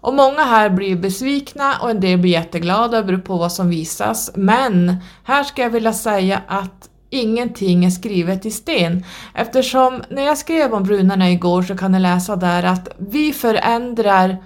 [0.00, 4.30] Och många här blir besvikna och en del blir jätteglada, beror på vad som visas.
[4.34, 9.04] Men här ska jag vilja säga att ingenting är skrivet i sten.
[9.34, 14.36] Eftersom när jag skrev om brunarna igår så kan ni läsa där att vi förändrar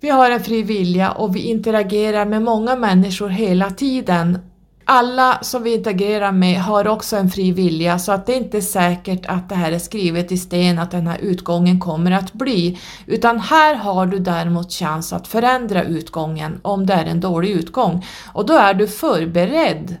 [0.00, 4.38] vi har en fri vilja och vi interagerar med många människor hela tiden.
[4.88, 8.62] Alla som vi interagerar med har också en fri vilja så att det är inte
[8.62, 12.78] säkert att det här är skrivet i sten att den här utgången kommer att bli.
[13.06, 18.06] Utan här har du däremot chans att förändra utgången om det är en dålig utgång.
[18.32, 19.96] Och då är du förberedd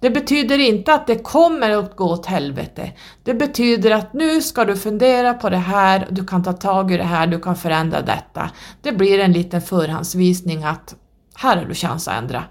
[0.00, 2.92] det betyder inte att det kommer att gå åt helvete.
[3.22, 6.96] Det betyder att nu ska du fundera på det här, du kan ta tag i
[6.96, 8.50] det här, du kan förändra detta.
[8.82, 10.94] Det blir en liten förhandsvisning att
[11.34, 12.44] här har du chans att ändra.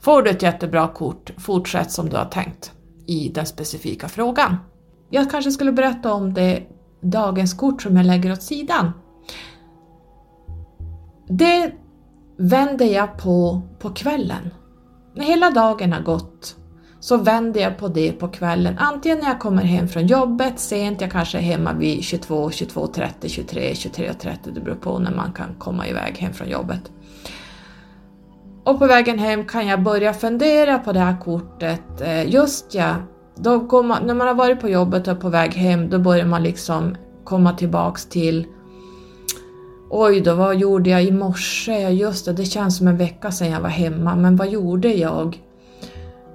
[0.00, 2.72] Får du ett jättebra kort, fortsätt som du har tänkt
[3.06, 4.56] i den specifika frågan.
[5.10, 6.62] Jag kanske skulle berätta om det
[7.00, 8.92] dagens kort som jag lägger åt sidan.
[11.28, 11.72] Det
[12.36, 14.50] vänder jag på på kvällen.
[15.14, 16.56] När hela dagen har gått
[17.00, 18.78] så vänder jag på det på kvällen.
[18.78, 23.28] Antingen när jag kommer hem från jobbet sent, jag kanske är hemma vid 22, 22.30,
[23.28, 26.90] 23, 23.30, det beror på när man kan komma iväg hem från jobbet.
[28.68, 32.00] Och på vägen hem kan jag börja fundera på det här kortet.
[32.00, 32.94] Eh, just ja,
[33.34, 36.26] då går man, när man har varit på jobbet och på väg hem, då börjar
[36.26, 38.46] man liksom komma tillbaks till
[39.90, 41.80] Oj då, vad gjorde jag i morse?
[41.80, 44.88] Ja just det, det känns som en vecka sedan jag var hemma, men vad gjorde
[44.88, 45.42] jag?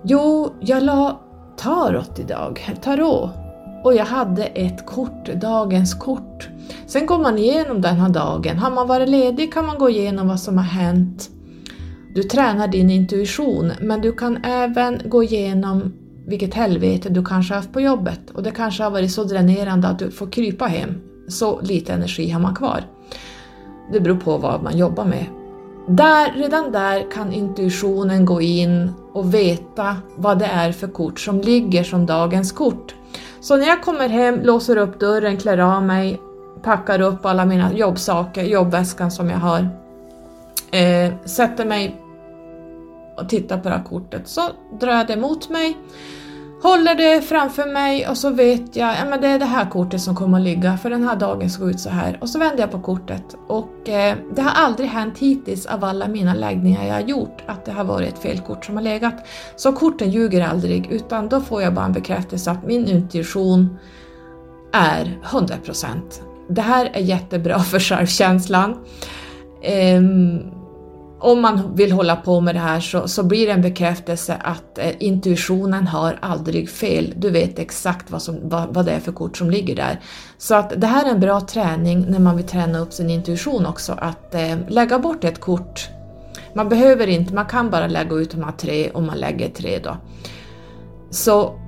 [0.03, 1.19] Jo, jag la
[1.57, 3.29] tarot idag, tarot.
[3.83, 6.49] Och jag hade ett kort, dagens kort.
[6.85, 8.57] Sen går man igenom den här dagen.
[8.57, 11.29] Har man varit ledig kan man gå igenom vad som har hänt.
[12.13, 15.93] Du tränar din intuition, men du kan även gå igenom
[16.25, 19.99] vilket helvete du kanske haft på jobbet och det kanske har varit så dränerande att
[19.99, 20.89] du får krypa hem.
[21.27, 22.83] Så lite energi har man kvar.
[23.91, 25.25] Det beror på vad man jobbar med.
[25.87, 31.41] Där, redan där kan intuitionen gå in och veta vad det är för kort som
[31.41, 32.95] ligger som dagens kort.
[33.41, 36.21] Så när jag kommer hem, låser upp dörren, klär av mig,
[36.63, 39.59] packar upp alla mina jobbsaker, jobbväskan som jag har,
[40.71, 42.02] eh, sätter mig
[43.17, 44.41] och tittar på det här kortet, så
[44.79, 45.77] drar jag det mot mig
[46.63, 50.01] håller det framför mig och så vet jag att ja, det är det här kortet
[50.01, 52.17] som kommer att ligga för den här dagen såg ut så här.
[52.21, 56.07] Och så vänder jag på kortet och eh, det har aldrig hänt hittills av alla
[56.07, 59.27] mina läggningar jag har gjort att det har varit ett fel kort som har legat.
[59.55, 63.77] Så korten ljuger aldrig utan då får jag bara en bekräftelse att min intuition
[64.73, 65.87] är 100%.
[66.49, 68.77] Det här är jättebra för självkänslan.
[69.97, 70.62] Um,
[71.23, 74.77] om man vill hålla på med det här så, så blir det en bekräftelse att
[74.77, 77.13] eh, intuitionen har aldrig fel.
[77.17, 79.99] Du vet exakt vad, som, vad, vad det är för kort som ligger där.
[80.37, 83.65] Så att det här är en bra träning när man vill träna upp sin intuition
[83.65, 85.89] också, att eh, lägga bort ett kort.
[86.53, 89.79] Man behöver inte, man kan bara lägga ut de här tre om man lägger tre
[89.79, 89.97] då.
[91.09, 91.59] Så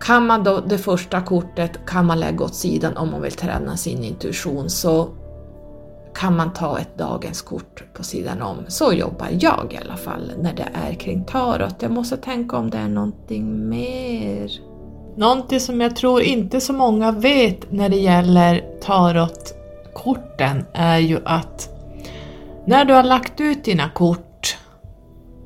[0.00, 3.76] kan man då det första kortet kan man lägga åt sidan om man vill träna
[3.76, 4.70] sin intuition.
[4.70, 5.08] Så
[6.14, 8.56] kan man ta ett dagens kort på sidan om.
[8.68, 11.74] Så jobbar jag i alla fall när det är kring tarot.
[11.78, 14.50] Jag måste tänka om det är någonting mer.
[15.16, 21.68] Någonting som jag tror inte så många vet när det gäller tarotkorten är ju att
[22.66, 24.58] när du har lagt ut dina kort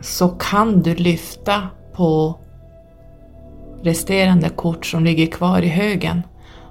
[0.00, 2.38] så kan du lyfta på
[3.82, 6.22] resterande kort som ligger kvar i högen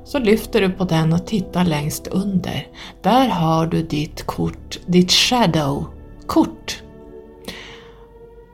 [0.07, 2.67] så lyfter du på den och tittar längst under.
[3.01, 6.83] Där har du ditt kort, ditt shadow-kort.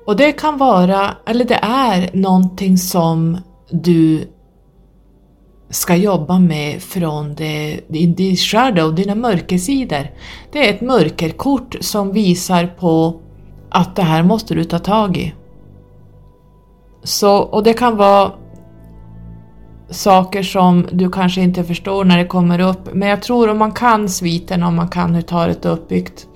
[0.06, 3.38] Och det kan vara, eller det är någonting som
[3.70, 4.28] du
[5.70, 10.08] ska jobba med från det, din shadow, dina mörkersidor.
[10.52, 13.22] Det är ett mörkerkort som visar på
[13.70, 15.34] att det här måste du ta tag i.
[17.04, 18.32] Så, och det kan vara
[19.94, 22.94] saker som du kanske inte förstår när det kommer upp.
[22.94, 26.28] Men jag tror om man kan sviten, om man kan hur talet är uppbyggt,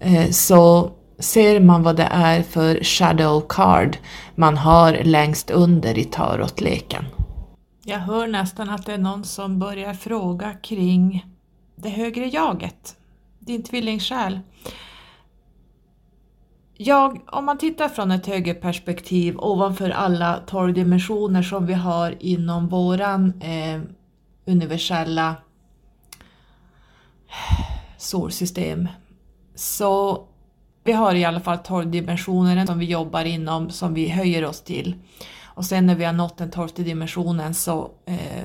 [0.00, 3.96] eh, så ser man vad det är för shadow card
[4.34, 7.04] man har längst under i tarotleken.
[7.84, 11.26] Jag hör nästan att det är någon som börjar fråga kring
[11.76, 12.96] det högre jaget,
[13.38, 14.40] din tvillingsjäl.
[16.86, 22.16] Jag, om man tittar från ett högre perspektiv ovanför alla tolv dimensioner som vi har
[22.20, 23.80] inom våran eh,
[24.46, 25.36] universella
[27.98, 28.88] solsystem.
[29.54, 30.24] Så
[30.84, 34.60] vi har i alla fall tolv dimensioner som vi jobbar inom, som vi höjer oss
[34.62, 34.94] till.
[35.44, 38.44] Och sen när vi har nått den tolfte dimensionen så eh,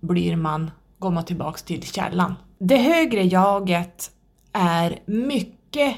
[0.00, 2.34] blir man, går man tillbaks till källan.
[2.58, 4.10] Det högre jaget
[4.52, 5.96] är mycket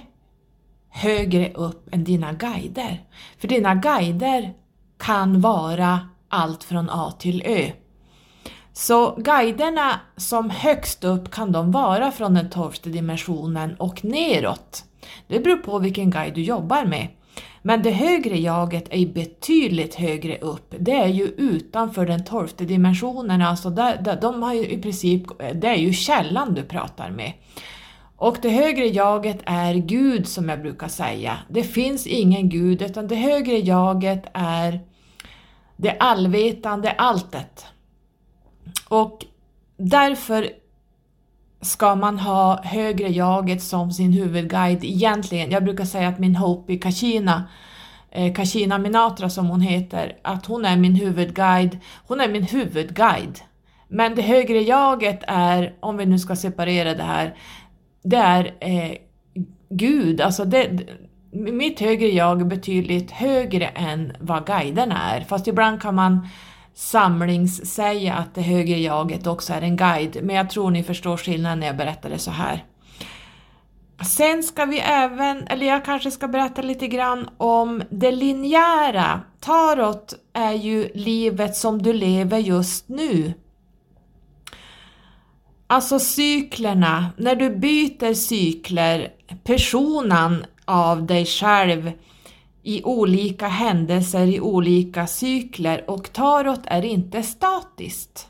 [0.95, 3.05] högre upp än dina guider.
[3.39, 4.55] För dina guider
[4.99, 7.71] kan vara allt från A till Ö.
[8.73, 14.85] Så guiderna som högst upp kan de vara från den tolfte dimensionen och neråt.
[15.29, 17.09] Det beror på vilken guide du jobbar med.
[17.63, 20.75] Men det högre jaget är betydligt högre upp.
[20.79, 25.23] Det är ju utanför den tolfte dimensionen, alltså där, där, de har ju i princip,
[25.55, 27.33] det är ju källan du pratar med.
[28.17, 31.39] Och det högre jaget är Gud som jag brukar säga.
[31.49, 34.81] Det finns ingen Gud utan det högre jaget är
[35.77, 37.67] det allvetande alltet.
[38.89, 39.25] Och
[39.77, 40.51] därför
[41.61, 45.51] ska man ha högre jaget som sin huvudguide egentligen.
[45.51, 47.49] Jag brukar säga att min Hopi Kachina,
[48.11, 51.79] eh, Minatra som hon heter, att hon är min huvudguide.
[52.07, 53.41] Hon är min huvudguide.
[53.89, 57.35] Men det högre jaget är, om vi nu ska separera det här,
[58.05, 58.97] det är eh,
[59.69, 60.81] Gud, alltså det,
[61.33, 65.21] mitt högre jag är betydligt högre än vad guiderna är.
[65.21, 66.29] Fast ibland kan man
[66.75, 71.61] samlingssäga att det högre jaget också är en guide, men jag tror ni förstår skillnaden
[71.61, 72.65] när jag berättar det så här.
[74.05, 79.21] Sen ska vi även, eller jag kanske ska berätta lite grann om det linjära.
[79.41, 83.33] Tarot är ju livet som du lever just nu.
[85.67, 89.13] Alltså cyklerna, när du byter cykler,
[89.45, 91.93] personen av dig själv
[92.63, 98.29] i olika händelser i olika cykler och tarot är inte statiskt.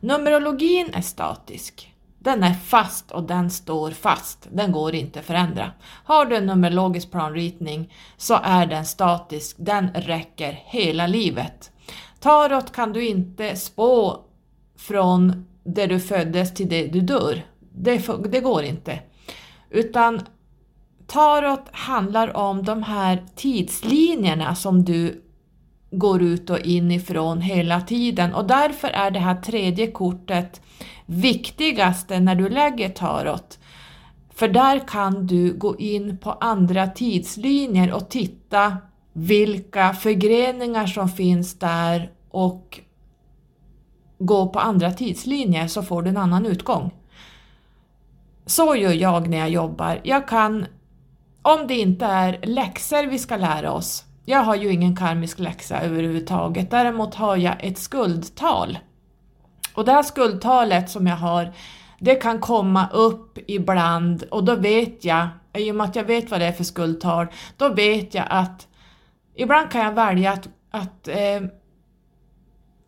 [0.00, 1.94] Numerologin är statisk.
[2.18, 5.72] Den är fast och den står fast, den går inte att förändra.
[6.04, 11.70] Har du en numerologisk planritning så är den statisk, den räcker hela livet.
[12.20, 14.20] Tarot kan du inte spå
[14.76, 17.46] från där du föddes till det du dör.
[17.74, 18.98] Det, det går inte.
[19.70, 20.20] Utan
[21.06, 25.22] tarot handlar om de här tidslinjerna som du
[25.90, 30.60] går ut och in ifrån hela tiden och därför är det här tredje kortet
[31.06, 33.58] viktigaste när du lägger tarot.
[34.34, 38.76] För där kan du gå in på andra tidslinjer och titta
[39.12, 42.80] vilka förgreningar som finns där och
[44.26, 46.94] gå på andra tidslinjer så får du en annan utgång.
[48.46, 50.00] Så gör jag när jag jobbar.
[50.02, 50.66] Jag kan,
[51.42, 55.80] om det inte är läxor vi ska lära oss, jag har ju ingen karmisk läxa
[55.80, 58.78] överhuvudtaget, däremot har jag ett skuldtal.
[59.74, 61.52] Och det här skuldtalet som jag har,
[61.98, 66.30] det kan komma upp ibland och då vet jag, i och med att jag vet
[66.30, 68.68] vad det är för skuldtal, då vet jag att
[69.34, 71.40] ibland kan jag välja att, att eh,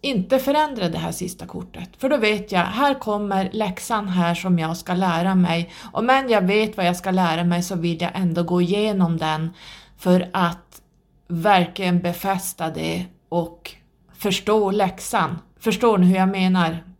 [0.04, 1.88] inte förändra det här sista kortet.
[1.98, 5.72] För då vet jag, här kommer läxan här som jag ska lära mig.
[5.92, 9.18] Och men jag vet vad jag ska lära mig så vill jag ändå gå igenom
[9.18, 9.50] den
[9.98, 10.80] för att
[11.28, 13.70] verkligen befästa det och
[14.18, 15.38] förstå läxan.
[15.60, 16.93] Förstår ni hur jag menar?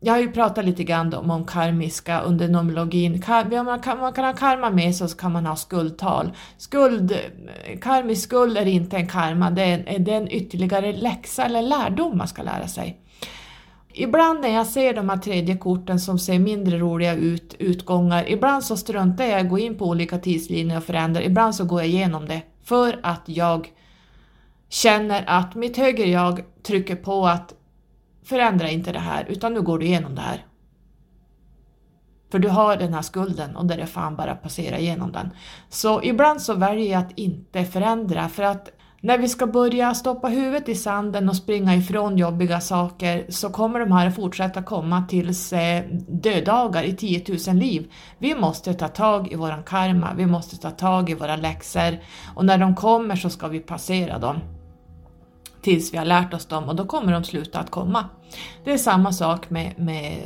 [0.00, 3.22] Jag har ju pratat lite grann om, om karmiska under nomologin.
[3.22, 6.32] Kar, man, kan, man kan ha karma med sig och så kan man ha skuldtal.
[6.56, 7.18] Skuld,
[7.80, 11.62] karmisk skuld är inte en karma, det är, en, det är en ytterligare läxa eller
[11.62, 13.00] lärdom man ska lära sig.
[13.94, 18.64] Ibland när jag ser de här tredje korten som ser mindre roliga ut, utgångar, ibland
[18.64, 21.80] så struntar jag i att gå in på olika tidslinjer och förändra, ibland så går
[21.80, 23.68] jag igenom det för att jag
[24.68, 27.54] känner att mitt högre jag trycker på att
[28.28, 30.44] förändra inte det här utan nu går du igenom det här.
[32.30, 35.30] För du har den här skulden och där är fan bara passera igenom den.
[35.68, 38.68] Så ibland så väljer jag att inte förändra för att
[39.00, 43.80] när vi ska börja stoppa huvudet i sanden och springa ifrån jobbiga saker så kommer
[43.80, 47.92] de här att fortsätta komma tills eh, döddagar i 10 000 liv.
[48.18, 51.98] Vi måste ta tag i våran karma, vi måste ta tag i våra läxor
[52.34, 54.40] och när de kommer så ska vi passera dem
[55.62, 58.04] tills vi har lärt oss dem och då kommer de sluta att komma.
[58.64, 60.20] Det är samma sak med, med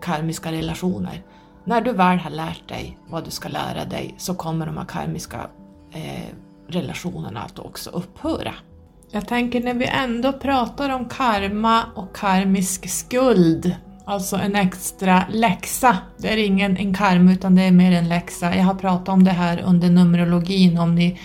[0.00, 1.22] karmiska relationer.
[1.64, 4.84] När du väl har lärt dig vad du ska lära dig så kommer de här
[4.84, 5.46] karmiska
[5.92, 6.34] eh,
[6.68, 8.54] relationerna att också upphöra.
[9.12, 15.96] Jag tänker när vi ändå pratar om karma och karmisk skuld, alltså en extra läxa.
[16.18, 18.56] Det är ingen en karma utan det är mer en läxa.
[18.56, 21.20] Jag har pratat om det här under Numerologin om ni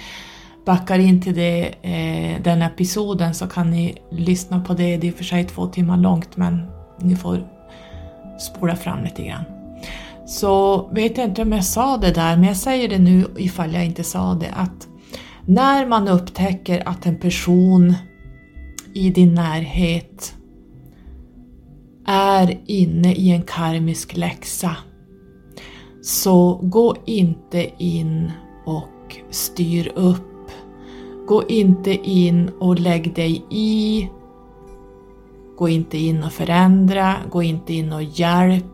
[0.66, 4.97] backar in till det, eh, den episoden så kan ni lyssna på det.
[4.97, 6.61] Det är för sig två timmar långt men
[7.01, 7.47] ni får
[8.39, 9.43] spola fram lite grann.
[10.26, 13.74] Så vet jag inte om jag sa det där, men jag säger det nu ifall
[13.74, 14.88] jag inte sa det, att
[15.45, 17.95] när man upptäcker att en person
[18.93, 20.36] i din närhet
[22.07, 24.78] är inne i en karmisk läxa
[26.01, 28.32] Så gå inte in
[28.66, 30.34] och styr upp.
[31.28, 34.09] Gå inte in och lägg dig i.
[35.57, 38.65] Gå inte in och förändra, gå inte in och hjälp.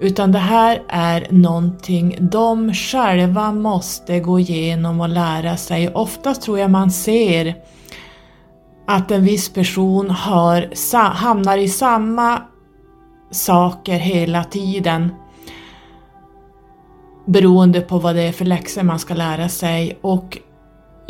[0.00, 5.88] Utan det här är någonting de själva måste gå igenom och lära sig.
[5.88, 7.56] Oftast tror jag man ser
[8.86, 10.68] att en viss person har,
[11.14, 12.42] hamnar i samma
[13.30, 15.14] saker hela tiden
[17.26, 20.38] beroende på vad det är för läxor man ska lära sig och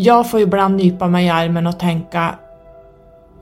[0.01, 2.39] jag får ibland nypa mig i armen och tänka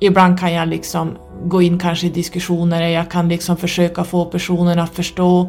[0.00, 4.78] Ibland kan jag liksom gå in kanske i diskussioner, jag kan liksom försöka få personen
[4.78, 5.48] att förstå.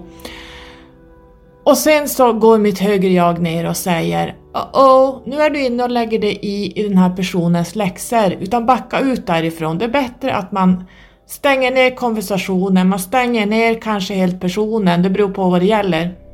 [1.63, 5.65] Och sen så går mitt högre jag ner och säger oh, oh nu är du
[5.65, 9.77] inne och lägger dig i, i den här personens läxor, utan backa ut därifrån.
[9.77, 10.83] Det är bättre att man
[11.25, 16.26] stänger ner konversationen, man stänger ner kanske helt personen, det beror på vad det gäller.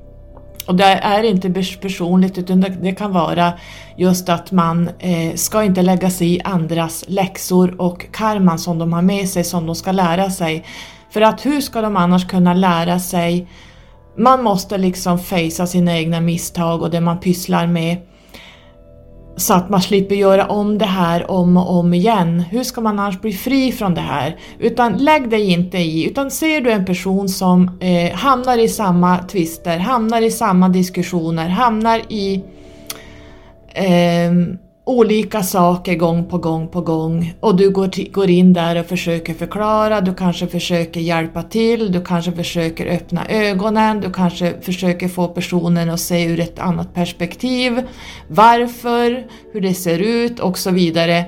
[0.68, 3.54] Och det är inte personligt utan det kan vara
[3.98, 8.94] just att man eh, ska inte lägga sig i andras läxor och karman som de
[8.94, 10.66] har med sig som de ska lära sig.
[11.10, 13.48] För att hur ska de annars kunna lära sig?
[14.18, 17.98] Man måste liksom fejsa sina egna misstag och det man pysslar med
[19.36, 22.40] så att man slipper göra om det här om och om igen.
[22.40, 24.40] Hur ska man annars bli fri från det här?
[24.60, 29.18] Utan lägg dig inte i, utan ser du en person som eh, hamnar i samma
[29.18, 32.44] tvister, hamnar i samma diskussioner, hamnar i
[33.74, 34.32] eh,
[34.86, 37.34] olika saker gång på gång på gång.
[37.40, 42.02] Och du går, går in där och försöker förklara, du kanske försöker hjälpa till, du
[42.02, 47.82] kanske försöker öppna ögonen, du kanske försöker få personen att se ur ett annat perspektiv,
[48.28, 50.40] varför, hur det ser ut?
[50.40, 51.26] Och så vidare.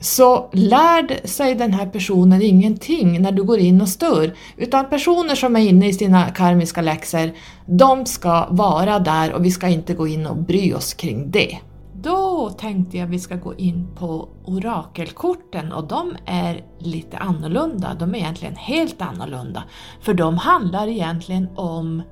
[0.00, 5.34] Så lär sig den här personen ingenting när du går in och stör, utan personer
[5.34, 7.30] som är inne i sina karmiska läxor,
[7.66, 11.58] de ska vara där och vi ska inte gå in och bry oss kring det.
[12.06, 17.94] Då tänkte jag vi ska gå in på orakelkorten och de är lite annorlunda.
[17.94, 19.64] De är egentligen helt annorlunda.
[20.00, 22.02] För de handlar egentligen om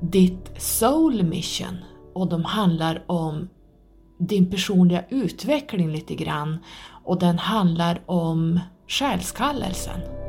[0.00, 1.78] ditt soul mission
[2.14, 3.48] och de handlar om
[4.18, 6.58] din personliga utveckling lite grann
[7.04, 10.23] och den handlar om själskallelsen.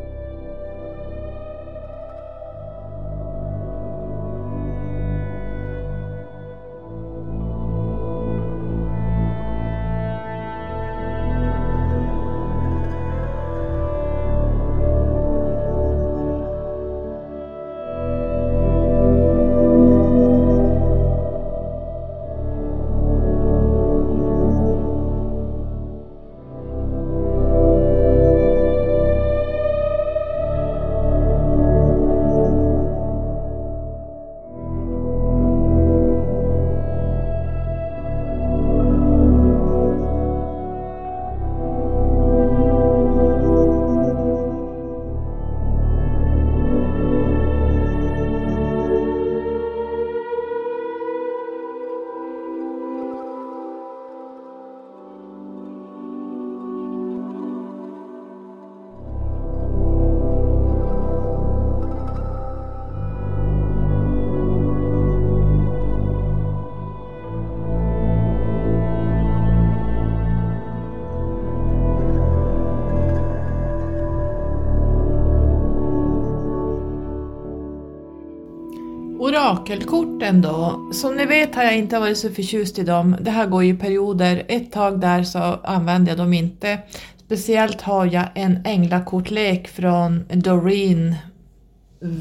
[79.66, 83.16] Orakelkorten då, som ni vet har jag inte varit så förtjust i dem.
[83.22, 84.46] Det här går ju perioder.
[84.48, 86.80] Ett tag där så använde jag dem inte.
[87.26, 91.16] Speciellt har jag en änglakortlek från Doreen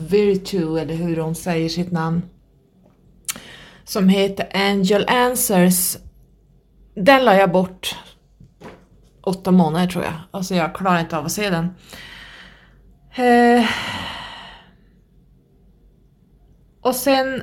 [0.08, 2.22] Virtue, eller hur hon säger sitt namn.
[3.84, 5.96] Som heter Angel Answers.
[6.94, 7.96] Den la jag bort
[9.22, 10.14] åtta månader tror jag.
[10.30, 11.68] Alltså jag klarar inte av att se den.
[13.14, 13.64] Eh,
[16.84, 17.42] och sen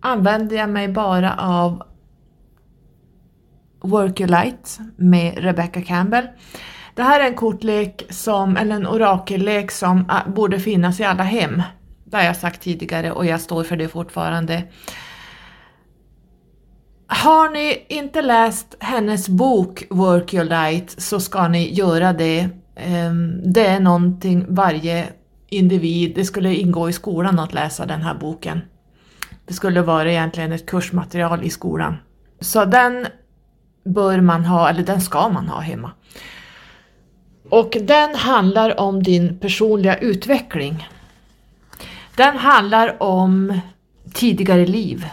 [0.00, 1.82] använder jag mig bara av
[3.80, 6.26] Work Your Light med Rebecca Campbell.
[6.94, 11.22] Det här är en kortlek som, eller en orakellek som äh, borde finnas i alla
[11.22, 11.62] hem.
[12.04, 14.62] Det har jag sagt tidigare och jag står för det fortfarande.
[17.06, 22.48] Har ni inte läst hennes bok Work Your Light så ska ni göra det.
[22.76, 25.06] Ehm, det är någonting varje
[25.48, 28.60] individ, det skulle ingå i skolan att läsa den här boken.
[29.46, 31.96] Det skulle vara egentligen ett kursmaterial i skolan.
[32.40, 33.06] Så den
[33.84, 35.90] bör man ha, eller den ska man ha hemma.
[37.48, 40.88] Och den handlar om din personliga utveckling.
[42.16, 43.60] Den handlar om
[44.12, 45.06] tidigare liv.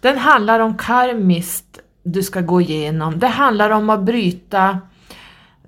[0.00, 3.18] Den handlar om karmiskt du ska gå igenom.
[3.18, 4.78] Det handlar om att bryta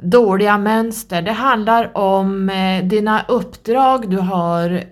[0.03, 1.23] dåliga mönster.
[1.23, 4.83] Det handlar om eh, dina uppdrag du har,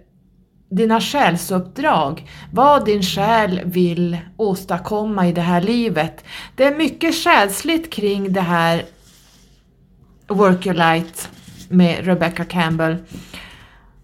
[0.71, 2.31] dina själsuppdrag.
[2.53, 6.25] Vad din själ vill åstadkomma i det här livet.
[6.55, 8.83] Det är mycket själsligt kring det här
[10.29, 11.31] Work Your Light
[11.69, 12.97] med Rebecca Campbell.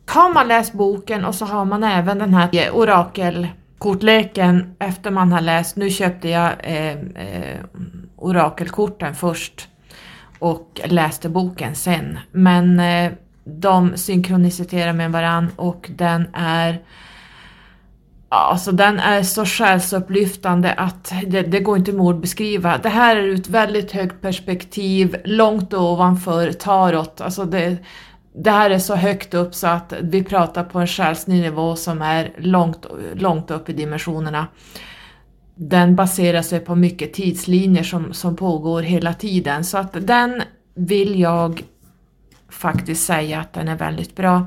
[0.07, 5.41] Har man läst boken och så har man även den här orakelkortleken efter man har
[5.41, 7.59] läst, nu köpte jag eh, eh,
[8.17, 9.69] orakelkorten först
[10.39, 12.19] och läste boken sen.
[12.33, 13.13] Men eh,
[13.45, 16.83] de synkroniciterar med varann och den är
[18.29, 22.79] Alltså den är så själsupplyftande att det, det går inte att beskriva.
[22.79, 27.21] Det här är ur ett väldigt högt perspektiv, långt ovanför tarot.
[27.21, 27.77] Alltså det,
[28.35, 32.03] det här är så högt upp så att vi pratar på en själslig nivå som
[32.03, 34.47] är långt, långt upp i dimensionerna.
[35.55, 40.43] Den baserar sig på mycket tidslinjer som, som pågår hela tiden så att den
[40.75, 41.63] vill jag
[42.49, 44.47] faktiskt säga att den är väldigt bra.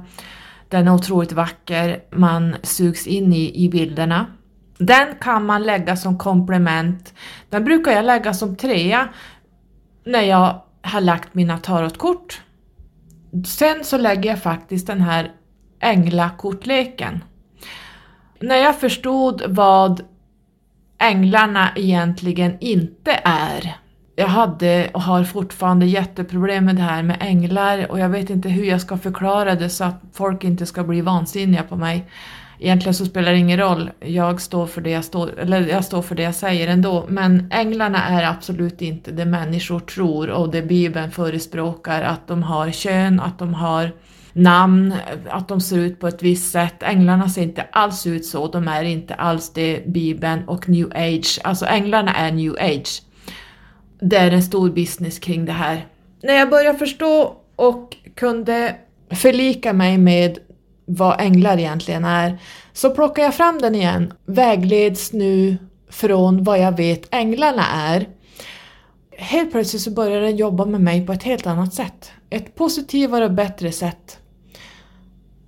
[0.69, 4.25] Den är otroligt vacker, man sugs in i, i bilderna.
[4.77, 7.13] Den kan man lägga som komplement.
[7.49, 9.09] Den brukar jag lägga som trea
[10.05, 12.41] när jag har lagt mina tarotkort.
[13.45, 15.31] Sen så lägger jag faktiskt den här
[15.79, 17.23] änglakortleken.
[18.39, 20.01] När jag förstod vad
[20.97, 23.77] änglarna egentligen inte är.
[24.15, 28.49] Jag hade och har fortfarande jätteproblem med det här med änglar och jag vet inte
[28.49, 32.09] hur jag ska förklara det så att folk inte ska bli vansinniga på mig.
[32.59, 36.01] Egentligen så spelar det ingen roll, jag står för det jag, står, eller jag står
[36.01, 40.61] för det jag säger ändå, men änglarna är absolut inte det människor tror och det
[40.61, 43.91] Bibeln förespråkar, att de har kön, att de har
[44.37, 44.93] namn,
[45.29, 46.83] att de ser ut på ett visst sätt.
[46.83, 51.39] Änglarna ser inte alls ut så, de är inte alls det Bibeln och new age,
[51.43, 53.01] alltså änglarna är new age.
[53.99, 55.85] Det är en stor business kring det här.
[56.23, 58.75] När jag började förstå och kunde
[59.11, 60.39] förlika mig med
[60.85, 62.37] vad änglar egentligen är,
[62.73, 64.13] så plockar jag fram den igen.
[64.25, 65.57] Vägleds nu
[65.89, 68.07] från vad jag vet änglarna är.
[69.17, 72.11] Helt plötsligt så börjar den jobba med mig på ett helt annat sätt.
[72.29, 74.19] Ett positivare och bättre sätt.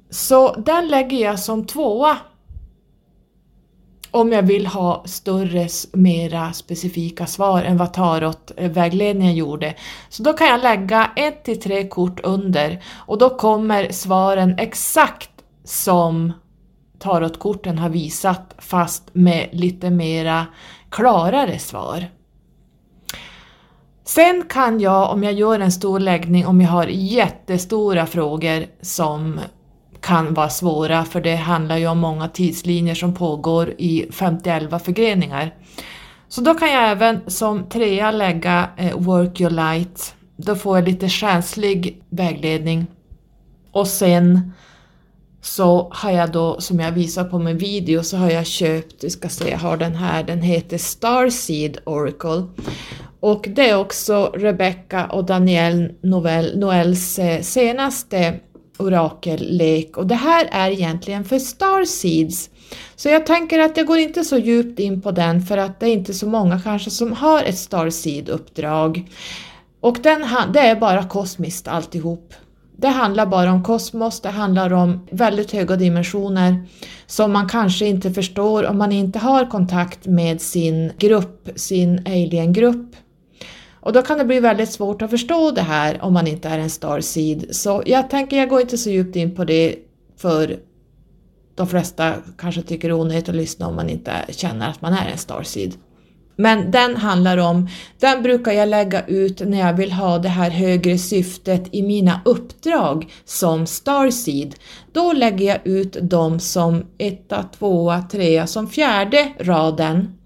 [0.09, 2.17] Så den lägger jag som tvåa
[4.11, 9.75] om jag vill ha större, mera specifika svar än vad tarotvägledningen gjorde.
[10.09, 15.31] Så då kan jag lägga ett till tre kort under och då kommer svaren exakt
[15.63, 16.33] som
[16.99, 20.45] tarotkorten har visat fast med lite mera
[20.89, 22.05] klarare svar.
[24.05, 29.39] Sen kan jag, om jag gör en stor läggning, om jag har jättestora frågor som
[30.01, 35.55] kan vara svåra för det handlar ju om många tidslinjer som pågår i 50 förgreningar.
[36.27, 40.15] Så då kan jag även som trea lägga eh, Work Your Light.
[40.37, 42.87] Då får jag lite känslig vägledning.
[43.71, 44.51] Och sen
[45.41, 49.09] så har jag då, som jag visar på min video, så har jag köpt, vi
[49.09, 52.43] ska se, jag har den här, den heter Starseed Oracle.
[53.19, 58.39] Och det är också Rebecca och Daniel Noel, Noels eh, senaste
[58.79, 62.49] orakellek och det här är egentligen för Star Seeds.
[62.95, 65.85] Så jag tänker att jag går inte så djupt in på den för att det
[65.85, 69.09] är inte så många kanske som har ett Star Seed-uppdrag.
[69.79, 72.33] Och den, det är bara kosmiskt alltihop.
[72.77, 76.63] Det handlar bara om kosmos, det handlar om väldigt höga dimensioner
[77.07, 82.95] som man kanske inte förstår om man inte har kontakt med sin grupp, sin alien-grupp.
[83.89, 86.59] Och då kan det bli väldigt svårt att förstå det här om man inte är
[86.59, 87.55] en starseed.
[87.55, 89.75] Så jag tänker, jag går inte så djupt in på det
[90.17, 90.59] för
[91.55, 94.93] de flesta kanske tycker det är onödigt att lyssna om man inte känner att man
[94.93, 95.73] är en starseed.
[96.35, 97.69] Men den handlar om,
[97.99, 102.21] den brukar jag lägga ut när jag vill ha det här högre syftet i mina
[102.25, 104.55] uppdrag som starseed.
[104.93, 110.18] Då lägger jag ut dem som etta, tvåa, trea, som fjärde raden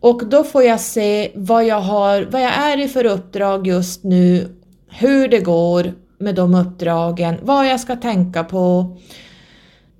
[0.00, 4.04] och då får jag se vad jag, har, vad jag är i för uppdrag just
[4.04, 4.56] nu,
[4.88, 8.96] hur det går med de uppdragen, vad jag ska tänka på.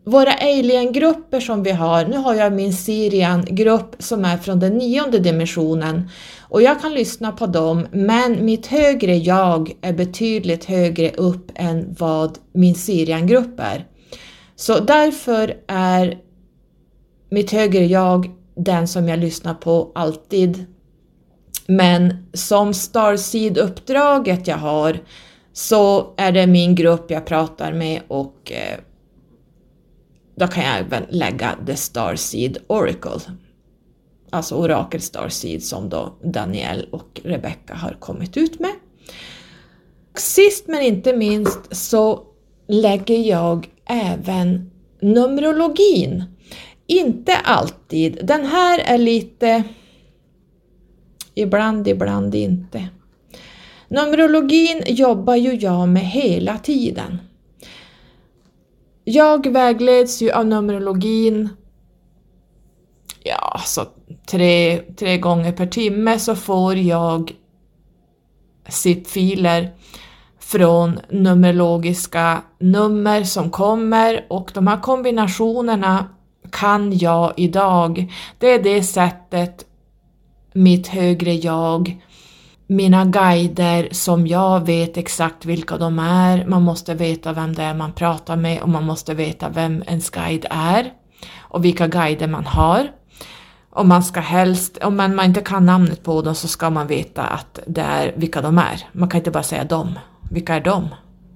[0.04, 5.18] Våra alien-grupper som vi har, nu har jag min Sirian-grupp som är från den nionde
[5.18, 6.10] dimensionen
[6.48, 11.96] och jag kan lyssna på dem men mitt högre jag är betydligt högre upp än
[11.98, 13.86] vad min Sirian-grupp är.
[14.56, 16.18] Så därför är
[17.30, 20.66] mitt högre jag den som jag lyssnar på alltid.
[21.66, 25.00] Men som Starseed-uppdraget jag har
[25.52, 28.78] så är det min grupp jag pratar med och eh,
[30.36, 33.20] då kan jag även lägga The Starseed Oracle,
[34.30, 38.72] alltså Orakel Starseed som då Daniel och Rebecca har kommit ut med.
[40.14, 42.22] Sist men inte minst så
[42.68, 46.24] lägger jag även Numerologin.
[46.86, 48.18] Inte alltid.
[48.22, 49.64] Den här är lite
[51.34, 52.88] ibland, ibland inte.
[53.88, 57.18] Numerologin jobbar ju jag med hela tiden.
[59.04, 61.48] Jag vägleds ju av Numerologin
[63.26, 63.84] ja, så
[64.26, 67.32] tre, tre gånger per timme så får jag
[68.68, 69.70] SIP-filer
[70.38, 76.15] från numerologiska nummer som kommer och de här kombinationerna
[76.50, 78.12] kan jag idag.
[78.38, 79.64] Det är det sättet
[80.52, 82.02] mitt högre jag,
[82.66, 86.46] mina guider som jag vet exakt vilka de är.
[86.46, 90.10] Man måste veta vem det är man pratar med och man måste veta vem ens
[90.10, 90.92] guide är
[91.38, 92.90] och vilka guider man har.
[93.70, 97.22] Och man ska helst, om man, inte kan namnet på dem så ska man veta
[97.22, 98.88] att det är vilka de är.
[98.92, 99.98] Man kan inte bara säga dem.
[100.30, 100.88] Vilka är de?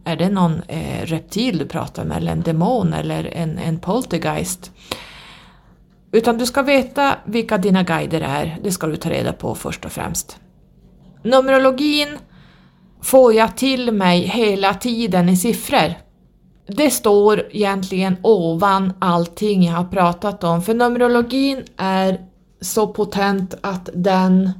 [0.05, 4.73] Är det någon eh, reptil du pratar med eller en demon eller en, en poltergeist?
[6.13, 9.85] Utan du ska veta vilka dina guider är, det ska du ta reda på först
[9.85, 10.39] och främst.
[11.23, 12.19] Numerologin
[13.03, 15.95] får jag till mig hela tiden i siffror.
[16.67, 22.21] Det står egentligen ovan allting jag har pratat om, för Numerologin är
[22.61, 24.51] så potent att den,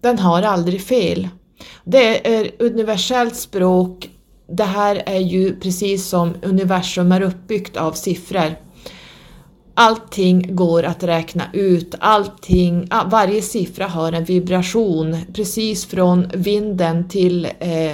[0.00, 1.28] den har aldrig fel.
[1.84, 4.10] Det är universellt språk.
[4.48, 8.56] Det här är ju precis som universum är uppbyggt av siffror.
[9.78, 17.48] Allting går att räkna ut, allting, varje siffra har en vibration, precis från vinden till
[17.58, 17.92] eh,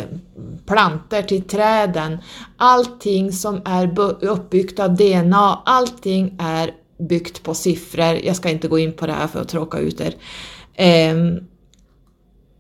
[0.67, 2.19] planter till träden.
[2.57, 6.71] Allting som är uppbyggt av DNA, allting är
[7.09, 8.19] byggt på siffror.
[8.25, 10.15] Jag ska inte gå in på det här för att tråka ut er.
[10.75, 11.17] Eh,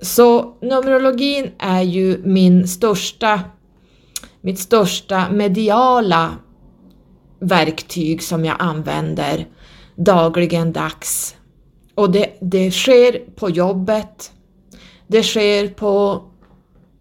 [0.00, 3.40] så Numerologin är ju min största,
[4.42, 6.36] mitt största mediala
[7.40, 9.46] verktyg som jag använder
[9.96, 11.36] dagligen dags.
[11.94, 14.32] Och det, det sker på jobbet,
[15.06, 16.22] det sker på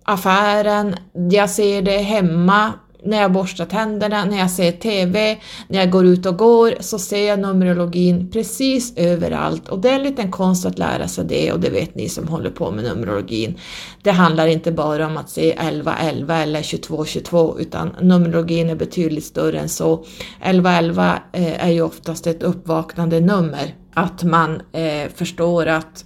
[0.04, 0.96] affären,
[1.32, 2.74] jag ser det hemma
[3.04, 5.38] när jag borstar tänderna, när jag ser TV,
[5.68, 9.96] när jag går ut och går så ser jag Numerologin precis överallt och det är
[9.96, 12.84] en liten konst att lära sig det och det vet ni som håller på med
[12.84, 13.60] Numerologin.
[14.04, 19.60] Det handlar inte bara om att se 1111 eller 2222 utan Numerologin är betydligt större
[19.60, 19.94] än så.
[20.42, 26.06] 1111 eh, är ju oftast ett uppvaknande nummer, att man eh, förstår att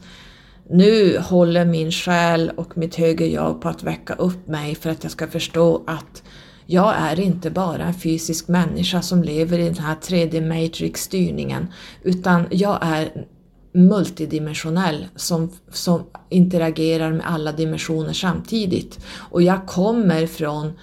[0.70, 5.04] nu håller min själ och mitt högre jag på att väcka upp mig för att
[5.04, 6.24] jag ska förstå att
[6.66, 11.68] jag är inte bara en fysisk människa som lever i den här 3D matrix-styrningen,
[12.04, 13.26] utan jag är
[13.74, 19.00] multidimensionell som, som interagerar med alla dimensioner samtidigt.
[19.18, 20.74] Och jag kommer från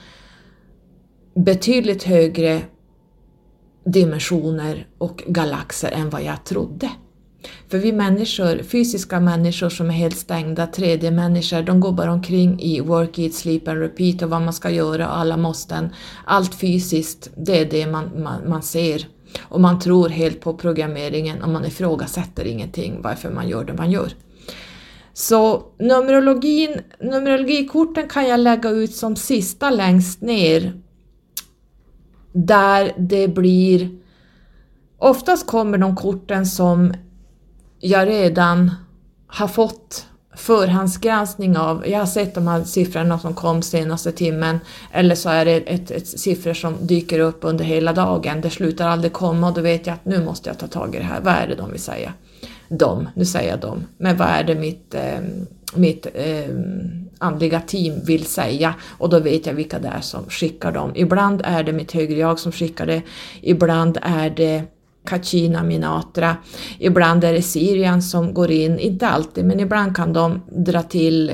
[1.34, 2.62] betydligt högre
[3.84, 6.90] dimensioner och galaxer än vad jag trodde.
[7.68, 12.80] För vi människor, fysiska människor som är helt stängda, 3D-människor, de går bara omkring i
[12.80, 15.88] work, eat, sleep and repeat och vad man ska göra och alla måsten.
[16.24, 19.06] Allt fysiskt, det är det man, man, man ser.
[19.40, 23.90] Och man tror helt på programmeringen och man ifrågasätter ingenting varför man gör det man
[23.90, 24.12] gör.
[25.12, 30.72] Så numerologin, numerologikorten kan jag lägga ut som sista längst ner
[32.32, 34.02] där det blir
[35.02, 36.94] Oftast kommer de korten som
[37.84, 38.70] jag redan
[39.26, 40.06] har fått
[40.36, 44.58] förhandsgranskning av, jag har sett de här siffrorna som kom senaste timmen,
[44.92, 48.88] eller så är det ett, ett siffror som dyker upp under hela dagen, det slutar
[48.88, 51.20] aldrig komma och då vet jag att nu måste jag ta tag i det här,
[51.20, 52.12] vad är det de vill säga?
[52.68, 55.20] De, nu säger jag dem, men vad är det mitt, eh,
[55.74, 56.54] mitt eh,
[57.18, 58.74] andliga team vill säga?
[58.98, 60.92] Och då vet jag vilka det är som skickar dem.
[60.94, 63.02] Ibland är det mitt högre jag som skickar det,
[63.40, 64.62] ibland är det
[65.04, 66.36] Kachina Minatra.
[66.78, 71.32] Ibland är det Syrien som går in, inte alltid, men ibland kan de dra till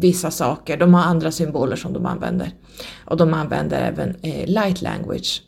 [0.00, 0.76] vissa saker.
[0.76, 2.50] De har andra symboler som de använder.
[3.04, 5.42] Och de använder även eh, light language.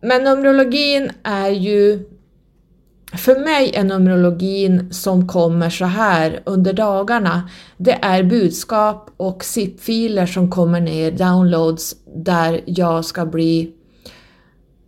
[0.00, 2.08] Men Numerologin är ju
[3.12, 10.26] för mig är Numerologin som kommer så här under dagarna, det är budskap och zip-filer
[10.26, 13.72] som kommer ner, downloads, där jag ska bli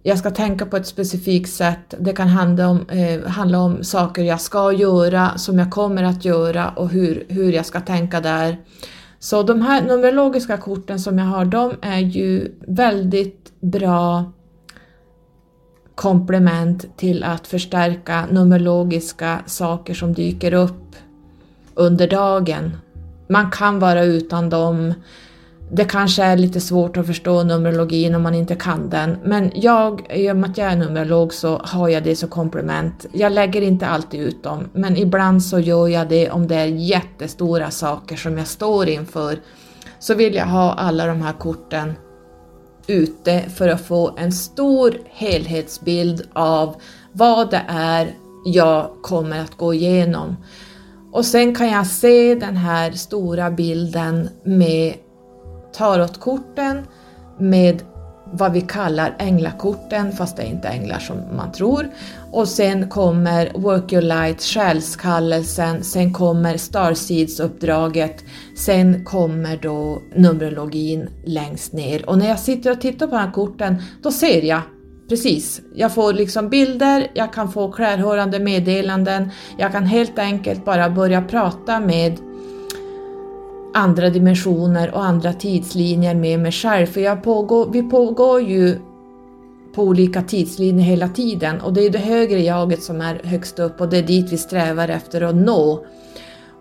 [0.02, 1.94] jag ska tänka på ett specifikt sätt.
[1.98, 6.24] Det kan handla om, eh, handla om saker jag ska göra, som jag kommer att
[6.24, 8.56] göra och hur, hur jag ska tänka där.
[9.18, 14.32] Så de här numerologiska korten som jag har, de är ju väldigt bra
[15.94, 20.96] komplement till att förstärka numerologiska saker som dyker upp
[21.74, 22.76] under dagen.
[23.28, 24.94] Man kan vara utan dem.
[25.72, 30.06] Det kanske är lite svårt att förstå numerologin om man inte kan den, men jag,
[30.10, 33.06] i och med att jag är numerolog så har jag det som komplement.
[33.12, 36.66] Jag lägger inte alltid ut dem, men ibland så gör jag det om det är
[36.66, 39.38] jättestora saker som jag står inför.
[39.98, 41.92] Så vill jag ha alla de här korten
[42.86, 46.76] ute för att få en stor helhetsbild av
[47.12, 48.14] vad det är
[48.44, 50.36] jag kommer att gå igenom.
[51.12, 54.94] Och sen kan jag se den här stora bilden med
[55.72, 56.86] tarotkorten,
[57.38, 57.82] med
[58.32, 61.88] vad vi kallar änglakorten, fast det är inte änglar som man tror.
[62.32, 68.24] Och sen kommer Work Your Light, själskallelsen, sen kommer Starseeds-uppdraget,
[68.56, 72.08] sen kommer då Numerologin längst ner.
[72.08, 74.60] Och när jag sitter och tittar på de här korten, då ser jag
[75.08, 80.90] Precis, jag får liksom bilder, jag kan få klärhörande meddelanden, jag kan helt enkelt bara
[80.90, 82.18] börja prata med
[83.74, 86.86] andra dimensioner och andra tidslinjer med mig själv.
[86.86, 88.78] För jag pågår, vi pågår ju
[89.74, 93.80] på olika tidslinjer hela tiden och det är det högre jaget som är högst upp
[93.80, 95.84] och det är dit vi strävar efter att nå.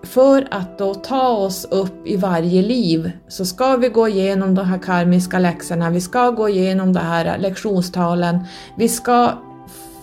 [0.03, 4.65] För att då ta oss upp i varje liv så ska vi gå igenom de
[4.65, 8.39] här karmiska läxorna, vi ska gå igenom de här lektionstalen,
[8.77, 9.33] vi ska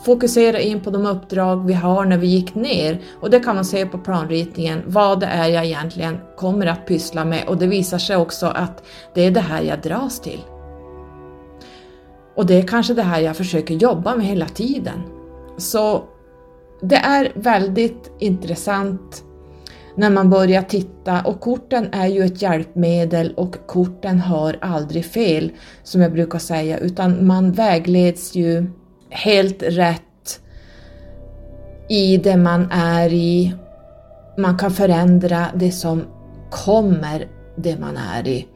[0.06, 3.00] fokusera in på de uppdrag vi har när vi gick ner.
[3.20, 7.24] Och det kan man se på planritningen, vad det är jag egentligen kommer att pyssla
[7.24, 7.48] med.
[7.48, 8.84] Och det visar sig också att
[9.14, 10.40] det är det här jag dras till.
[12.36, 15.02] Och det är kanske det här jag försöker jobba med hela tiden.
[15.56, 16.04] Så
[16.80, 19.24] det är väldigt intressant
[19.96, 21.22] när man börjar titta.
[21.22, 25.52] Och korten är ju ett hjälpmedel och korten har aldrig fel
[25.82, 26.78] som jag brukar säga.
[26.78, 28.70] Utan man vägleds ju
[29.16, 30.40] helt rätt
[31.88, 33.54] i det man är i.
[34.38, 36.04] Man kan förändra det som
[36.50, 38.46] kommer det man är i.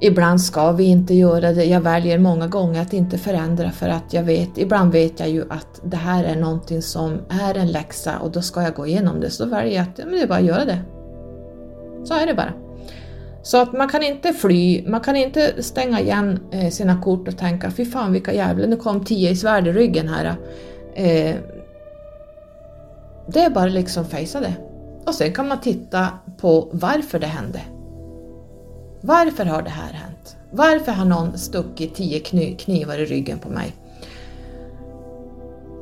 [0.00, 1.64] Ibland ska vi inte göra det.
[1.64, 5.42] Jag väljer många gånger att inte förändra för att jag vet, ibland vet jag ju
[5.50, 9.20] att det här är någonting som är en läxa och då ska jag gå igenom
[9.20, 9.30] det.
[9.30, 10.78] Så då väljer jag att men det är bara att göra det.
[12.04, 12.67] Så är det bara.
[13.48, 17.38] Så att man kan inte fly, man kan inte stänga igen eh, sina kort och
[17.38, 20.24] tänka fy fan vilka jävlar, nu kom tio i svärd i ryggen här.
[20.94, 21.36] Eh,
[23.26, 24.52] det är bara liksom fejsa det.
[25.06, 26.08] Och sen kan man titta
[26.40, 27.60] på varför det hände.
[29.00, 30.36] Varför har det här hänt?
[30.50, 32.20] Varför har någon stuckit tio
[32.54, 33.74] knivar i ryggen på mig?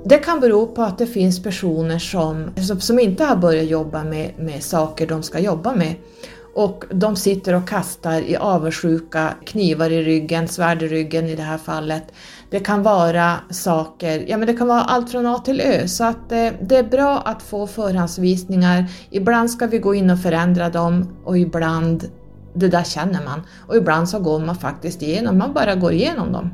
[0.09, 2.51] Det kan bero på att det finns personer som,
[2.81, 5.95] som inte har börjat jobba med, med saker de ska jobba med
[6.55, 11.43] och de sitter och kastar i avundsjuka knivar i ryggen, svärd i ryggen i det
[11.43, 12.03] här fallet.
[12.51, 16.05] Det kan vara saker, ja men det kan vara allt från A till Ö så
[16.05, 18.85] att det, eh, det är bra att få förhandsvisningar.
[19.11, 22.11] Ibland ska vi gå in och förändra dem och ibland
[22.55, 23.43] det där känner man.
[23.69, 26.51] Och ibland så går man faktiskt igenom, man bara går igenom dem.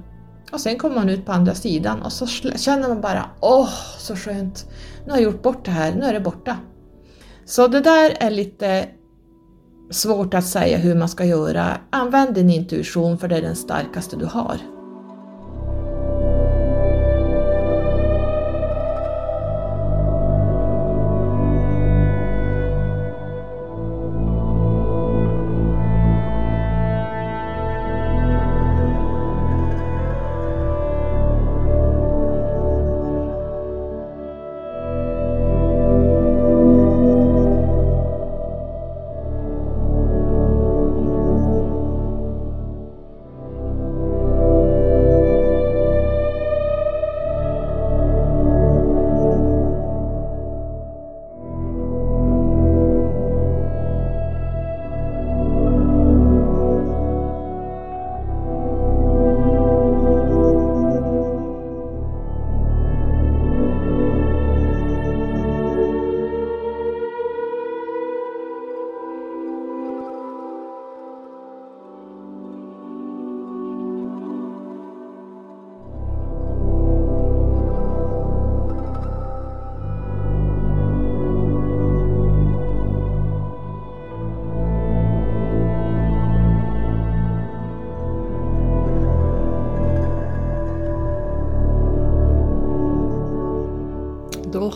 [0.53, 2.27] Och sen kommer man ut på andra sidan och så
[2.57, 4.67] känner man bara åh, så skönt.
[5.05, 6.57] Nu har jag gjort bort det här, nu är det borta.
[7.45, 8.89] Så det där är lite
[9.91, 11.77] svårt att säga hur man ska göra.
[11.91, 14.57] Använd din intuition för det är den starkaste du har.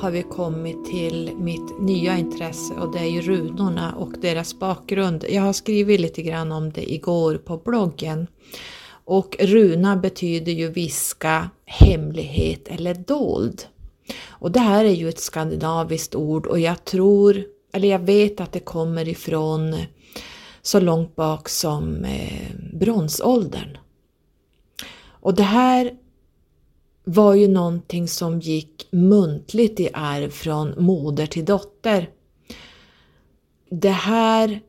[0.06, 5.24] Har vi kommit till mitt nya intresse och det är ju runorna och deras bakgrund.
[5.28, 8.26] Jag har skrivit lite grann om det igår på bloggen.
[9.04, 13.62] Och runa betyder ju viska, hemlighet eller dold.
[14.28, 18.52] Och det här är ju ett skandinaviskt ord och jag tror, eller jag vet att
[18.52, 19.76] det kommer ifrån
[20.62, 23.78] så långt bak som eh, bronsåldern.
[25.08, 25.92] Och det här
[27.08, 32.10] var ju någonting som gick muntligt i arv från moder till dotter.
[33.70, 34.60] Det här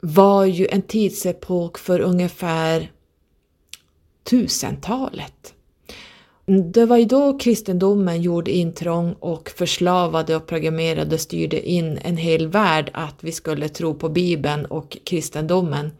[0.00, 2.92] var ju en tidsepok för ungefär
[4.22, 5.53] tusentalet.
[6.46, 12.16] Det var ju då kristendomen gjorde intrång och förslavade och programmerade och styrde in en
[12.16, 15.90] hel värld att vi skulle tro på Bibeln och kristendomen.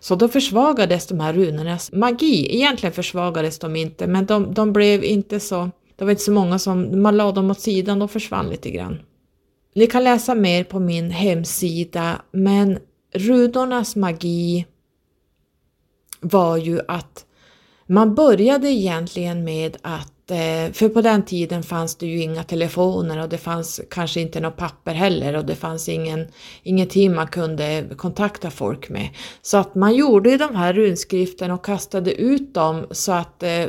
[0.00, 2.56] Så då försvagades de här runornas magi.
[2.56, 5.70] Egentligen försvagades de inte, men de, de blev inte så...
[5.96, 7.02] Det var inte så många som...
[7.02, 8.98] Man la dem åt sidan, de försvann lite grann.
[9.74, 12.78] Ni kan läsa mer på min hemsida, men
[13.14, 14.66] runornas magi
[16.20, 17.24] var ju att
[17.90, 23.22] man började egentligen med att, eh, för på den tiden fanns det ju inga telefoner
[23.22, 26.26] och det fanns kanske inte något papper heller och det fanns ingen,
[26.62, 29.08] ingenting man kunde kontakta folk med.
[29.42, 33.64] Så att man gjorde de här runskrifterna och kastade ut dem så att eh,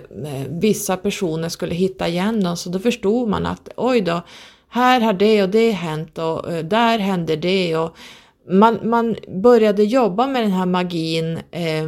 [0.49, 4.21] vissa personer skulle hitta igen dem så då förstod man att oj då,
[4.69, 7.97] här har det och det hänt och eh, där händer det och
[8.49, 11.87] man, man började jobba med den här magin eh,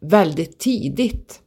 [0.00, 1.40] väldigt tidigt.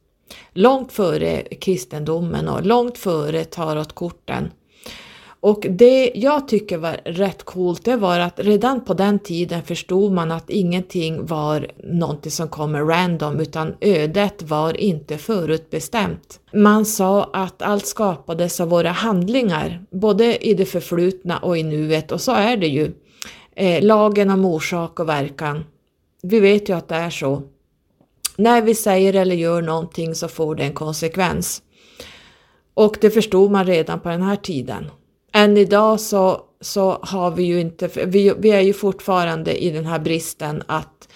[0.52, 4.50] Långt före kristendomen och långt före tarotkorten.
[5.42, 10.12] Och det jag tycker var rätt coolt det var att redan på den tiden förstod
[10.12, 16.40] man att ingenting var någonting som kommer random utan ödet var inte förutbestämt.
[16.52, 22.12] Man sa att allt skapades av våra handlingar, både i det förflutna och i nuet
[22.12, 22.92] och så är det ju.
[23.56, 25.64] Eh, lagen om orsak och verkan.
[26.22, 27.42] Vi vet ju att det är så
[28.36, 31.62] när vi säger eller gör någonting så får det en konsekvens.
[32.74, 34.90] Och det förstod man redan på den här tiden.
[35.32, 39.86] Än idag så, så har vi ju inte, vi, vi är ju fortfarande i den
[39.86, 41.08] här bristen att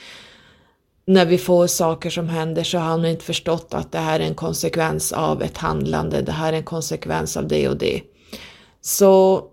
[1.07, 4.25] när vi får saker som händer så har man inte förstått att det här är
[4.25, 8.03] en konsekvens av ett handlande, det här är en konsekvens av det och det.
[8.81, 9.45] Så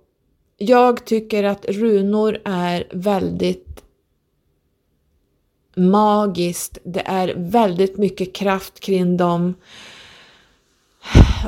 [0.57, 3.82] jag tycker att runor är väldigt
[5.75, 9.53] magiskt, det är väldigt mycket kraft kring dem.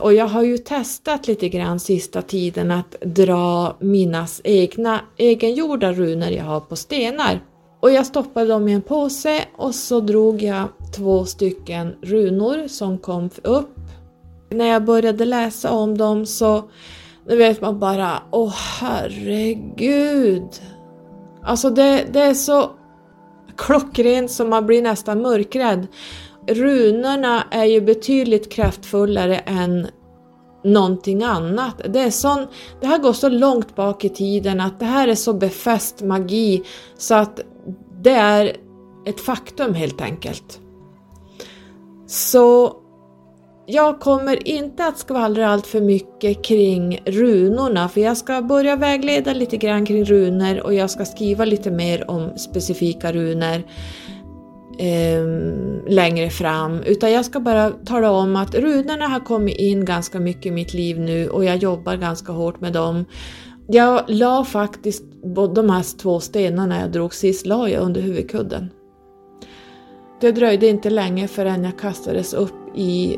[0.02, 6.30] Och jag har ju testat lite grann sista tiden att dra mina egna egengjorda runor
[6.30, 7.40] jag har på stenar.
[7.80, 12.98] Och jag stoppade dem i en påse och så drog jag två stycken runor som
[12.98, 13.80] kom upp.
[14.50, 16.64] När jag började läsa om dem så
[17.28, 20.48] nu vet man bara, åh herregud.
[21.44, 22.72] Alltså det, det är så
[23.58, 25.88] klockrent så man blir nästan mörkrädd.
[26.48, 29.88] Runorna är ju betydligt kraftfullare än
[30.64, 31.82] någonting annat.
[31.90, 32.48] Det, är sån,
[32.82, 36.64] det här går så långt bak i tiden att det här är så befäst magi
[36.98, 37.40] så att
[38.02, 38.56] det är
[39.06, 40.60] ett faktum helt enkelt.
[42.08, 42.76] Så
[43.66, 49.34] jag kommer inte att skvallra allt för mycket kring runorna för jag ska börja vägleda
[49.34, 53.64] lite grann kring runor och jag ska skriva lite mer om specifika runor
[54.80, 55.26] eh,
[55.88, 56.82] längre fram.
[56.82, 60.74] Utan jag ska bara tala om att runorna har kommit in ganska mycket i mitt
[60.74, 63.06] liv nu och jag jobbar ganska hårt med dem.
[63.68, 65.04] Jag la faktiskt
[65.56, 68.70] de här två stenarna jag drog sist, la jag under huvudkudden.
[70.22, 73.18] Det dröjde inte länge förrän jag kastades upp i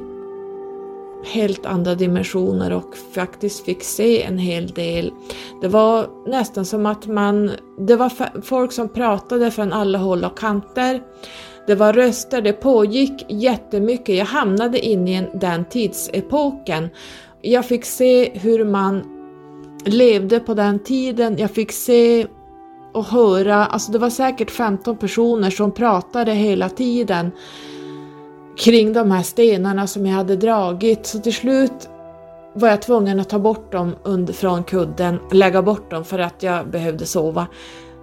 [1.27, 5.11] helt andra dimensioner och faktiskt fick se en hel del.
[5.61, 7.51] Det var nästan som att man,
[7.87, 11.01] det var folk som pratade från alla håll och kanter.
[11.67, 14.15] Det var röster, det pågick jättemycket.
[14.15, 16.89] Jag hamnade inne i den tidsepoken.
[17.41, 19.03] Jag fick se hur man
[19.85, 21.37] levde på den tiden.
[21.37, 22.27] Jag fick se
[22.93, 27.31] och höra, alltså det var säkert 15 personer som pratade hela tiden
[28.57, 31.89] kring de här stenarna som jag hade dragit så till slut
[32.53, 36.43] var jag tvungen att ta bort dem under, från kudden, lägga bort dem för att
[36.43, 37.47] jag behövde sova.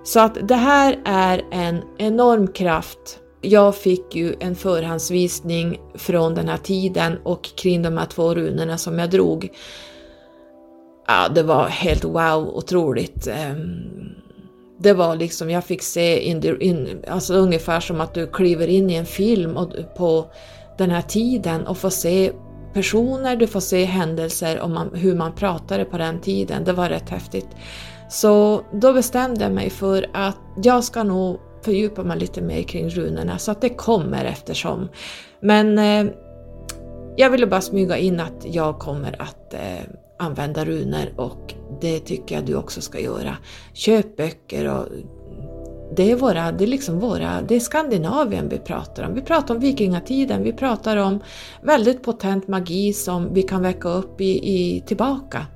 [0.05, 3.21] Så att det här är en enorm kraft.
[3.41, 8.79] Jag fick ju en förhandsvisning från den här tiden och kring de här två runorna
[8.79, 9.49] som jag drog.
[11.07, 13.27] Ja, det var helt wow, otroligt.
[13.27, 14.15] Ehm,
[14.85, 18.66] det var liksom, jag fick se in, the, in, alltså ungefär som att du kliver
[18.66, 20.27] in i en film och, på
[20.78, 22.32] den här tiden och får se
[22.74, 26.65] personer, du får se händelser och man, hur man pratade på den tiden.
[26.65, 27.48] Det var rätt häftigt.
[28.09, 32.89] Så då bestämde jag mig för att jag ska nog fördjupa mig lite mer kring
[32.89, 34.89] runorna så att det kommer eftersom.
[35.40, 36.12] Men eh,
[37.16, 39.85] jag ville bara smyga in att jag kommer att eh,
[40.25, 43.37] använda runor och det tycker jag du också ska göra.
[43.73, 44.89] Köp böcker och
[45.97, 49.15] det är, våra, det är liksom våra, det är Skandinavien vi pratar om.
[49.15, 51.21] Vi pratar om vikingatiden, vi pratar om
[51.63, 55.47] väldigt potent magi som vi kan väcka upp i, i tillbaka.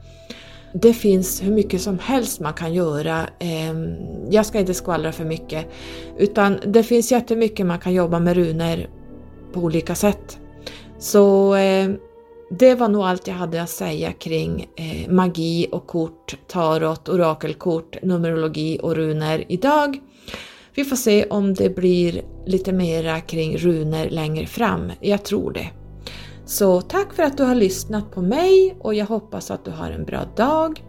[0.73, 3.27] Det finns hur mycket som helst man kan göra.
[3.39, 3.97] Ehm,
[4.31, 5.67] jag ska inte skvallra för mycket,
[6.19, 8.87] utan det finns jättemycket man kan jobba med runor
[9.53, 10.39] på olika sätt.
[10.99, 11.99] Så ehm,
[12.51, 18.03] det var nog allt jag hade att säga kring eh, magi och kort, tarot, orakelkort,
[18.03, 20.01] numerologi och runor idag.
[20.75, 24.93] Vi får se om det blir lite mera kring runor längre fram.
[25.01, 25.71] Jag tror det.
[26.47, 29.91] Så tack för att du har lyssnat på mig och jag hoppas att du har
[29.91, 30.85] en bra dag.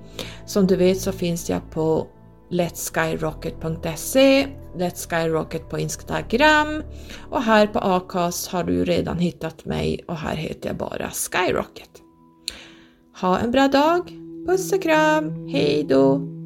[0.45, 2.07] Som du vet så finns jag på
[2.49, 4.47] letskyrocket.se,
[4.77, 6.83] letskyrocket på Instagram
[7.29, 11.89] och här på Acast har du redan hittat mig och här heter jag bara Skyrocket.
[13.21, 14.11] Ha en bra dag!
[14.47, 15.47] Puss och kram!
[15.47, 16.38] Hej då!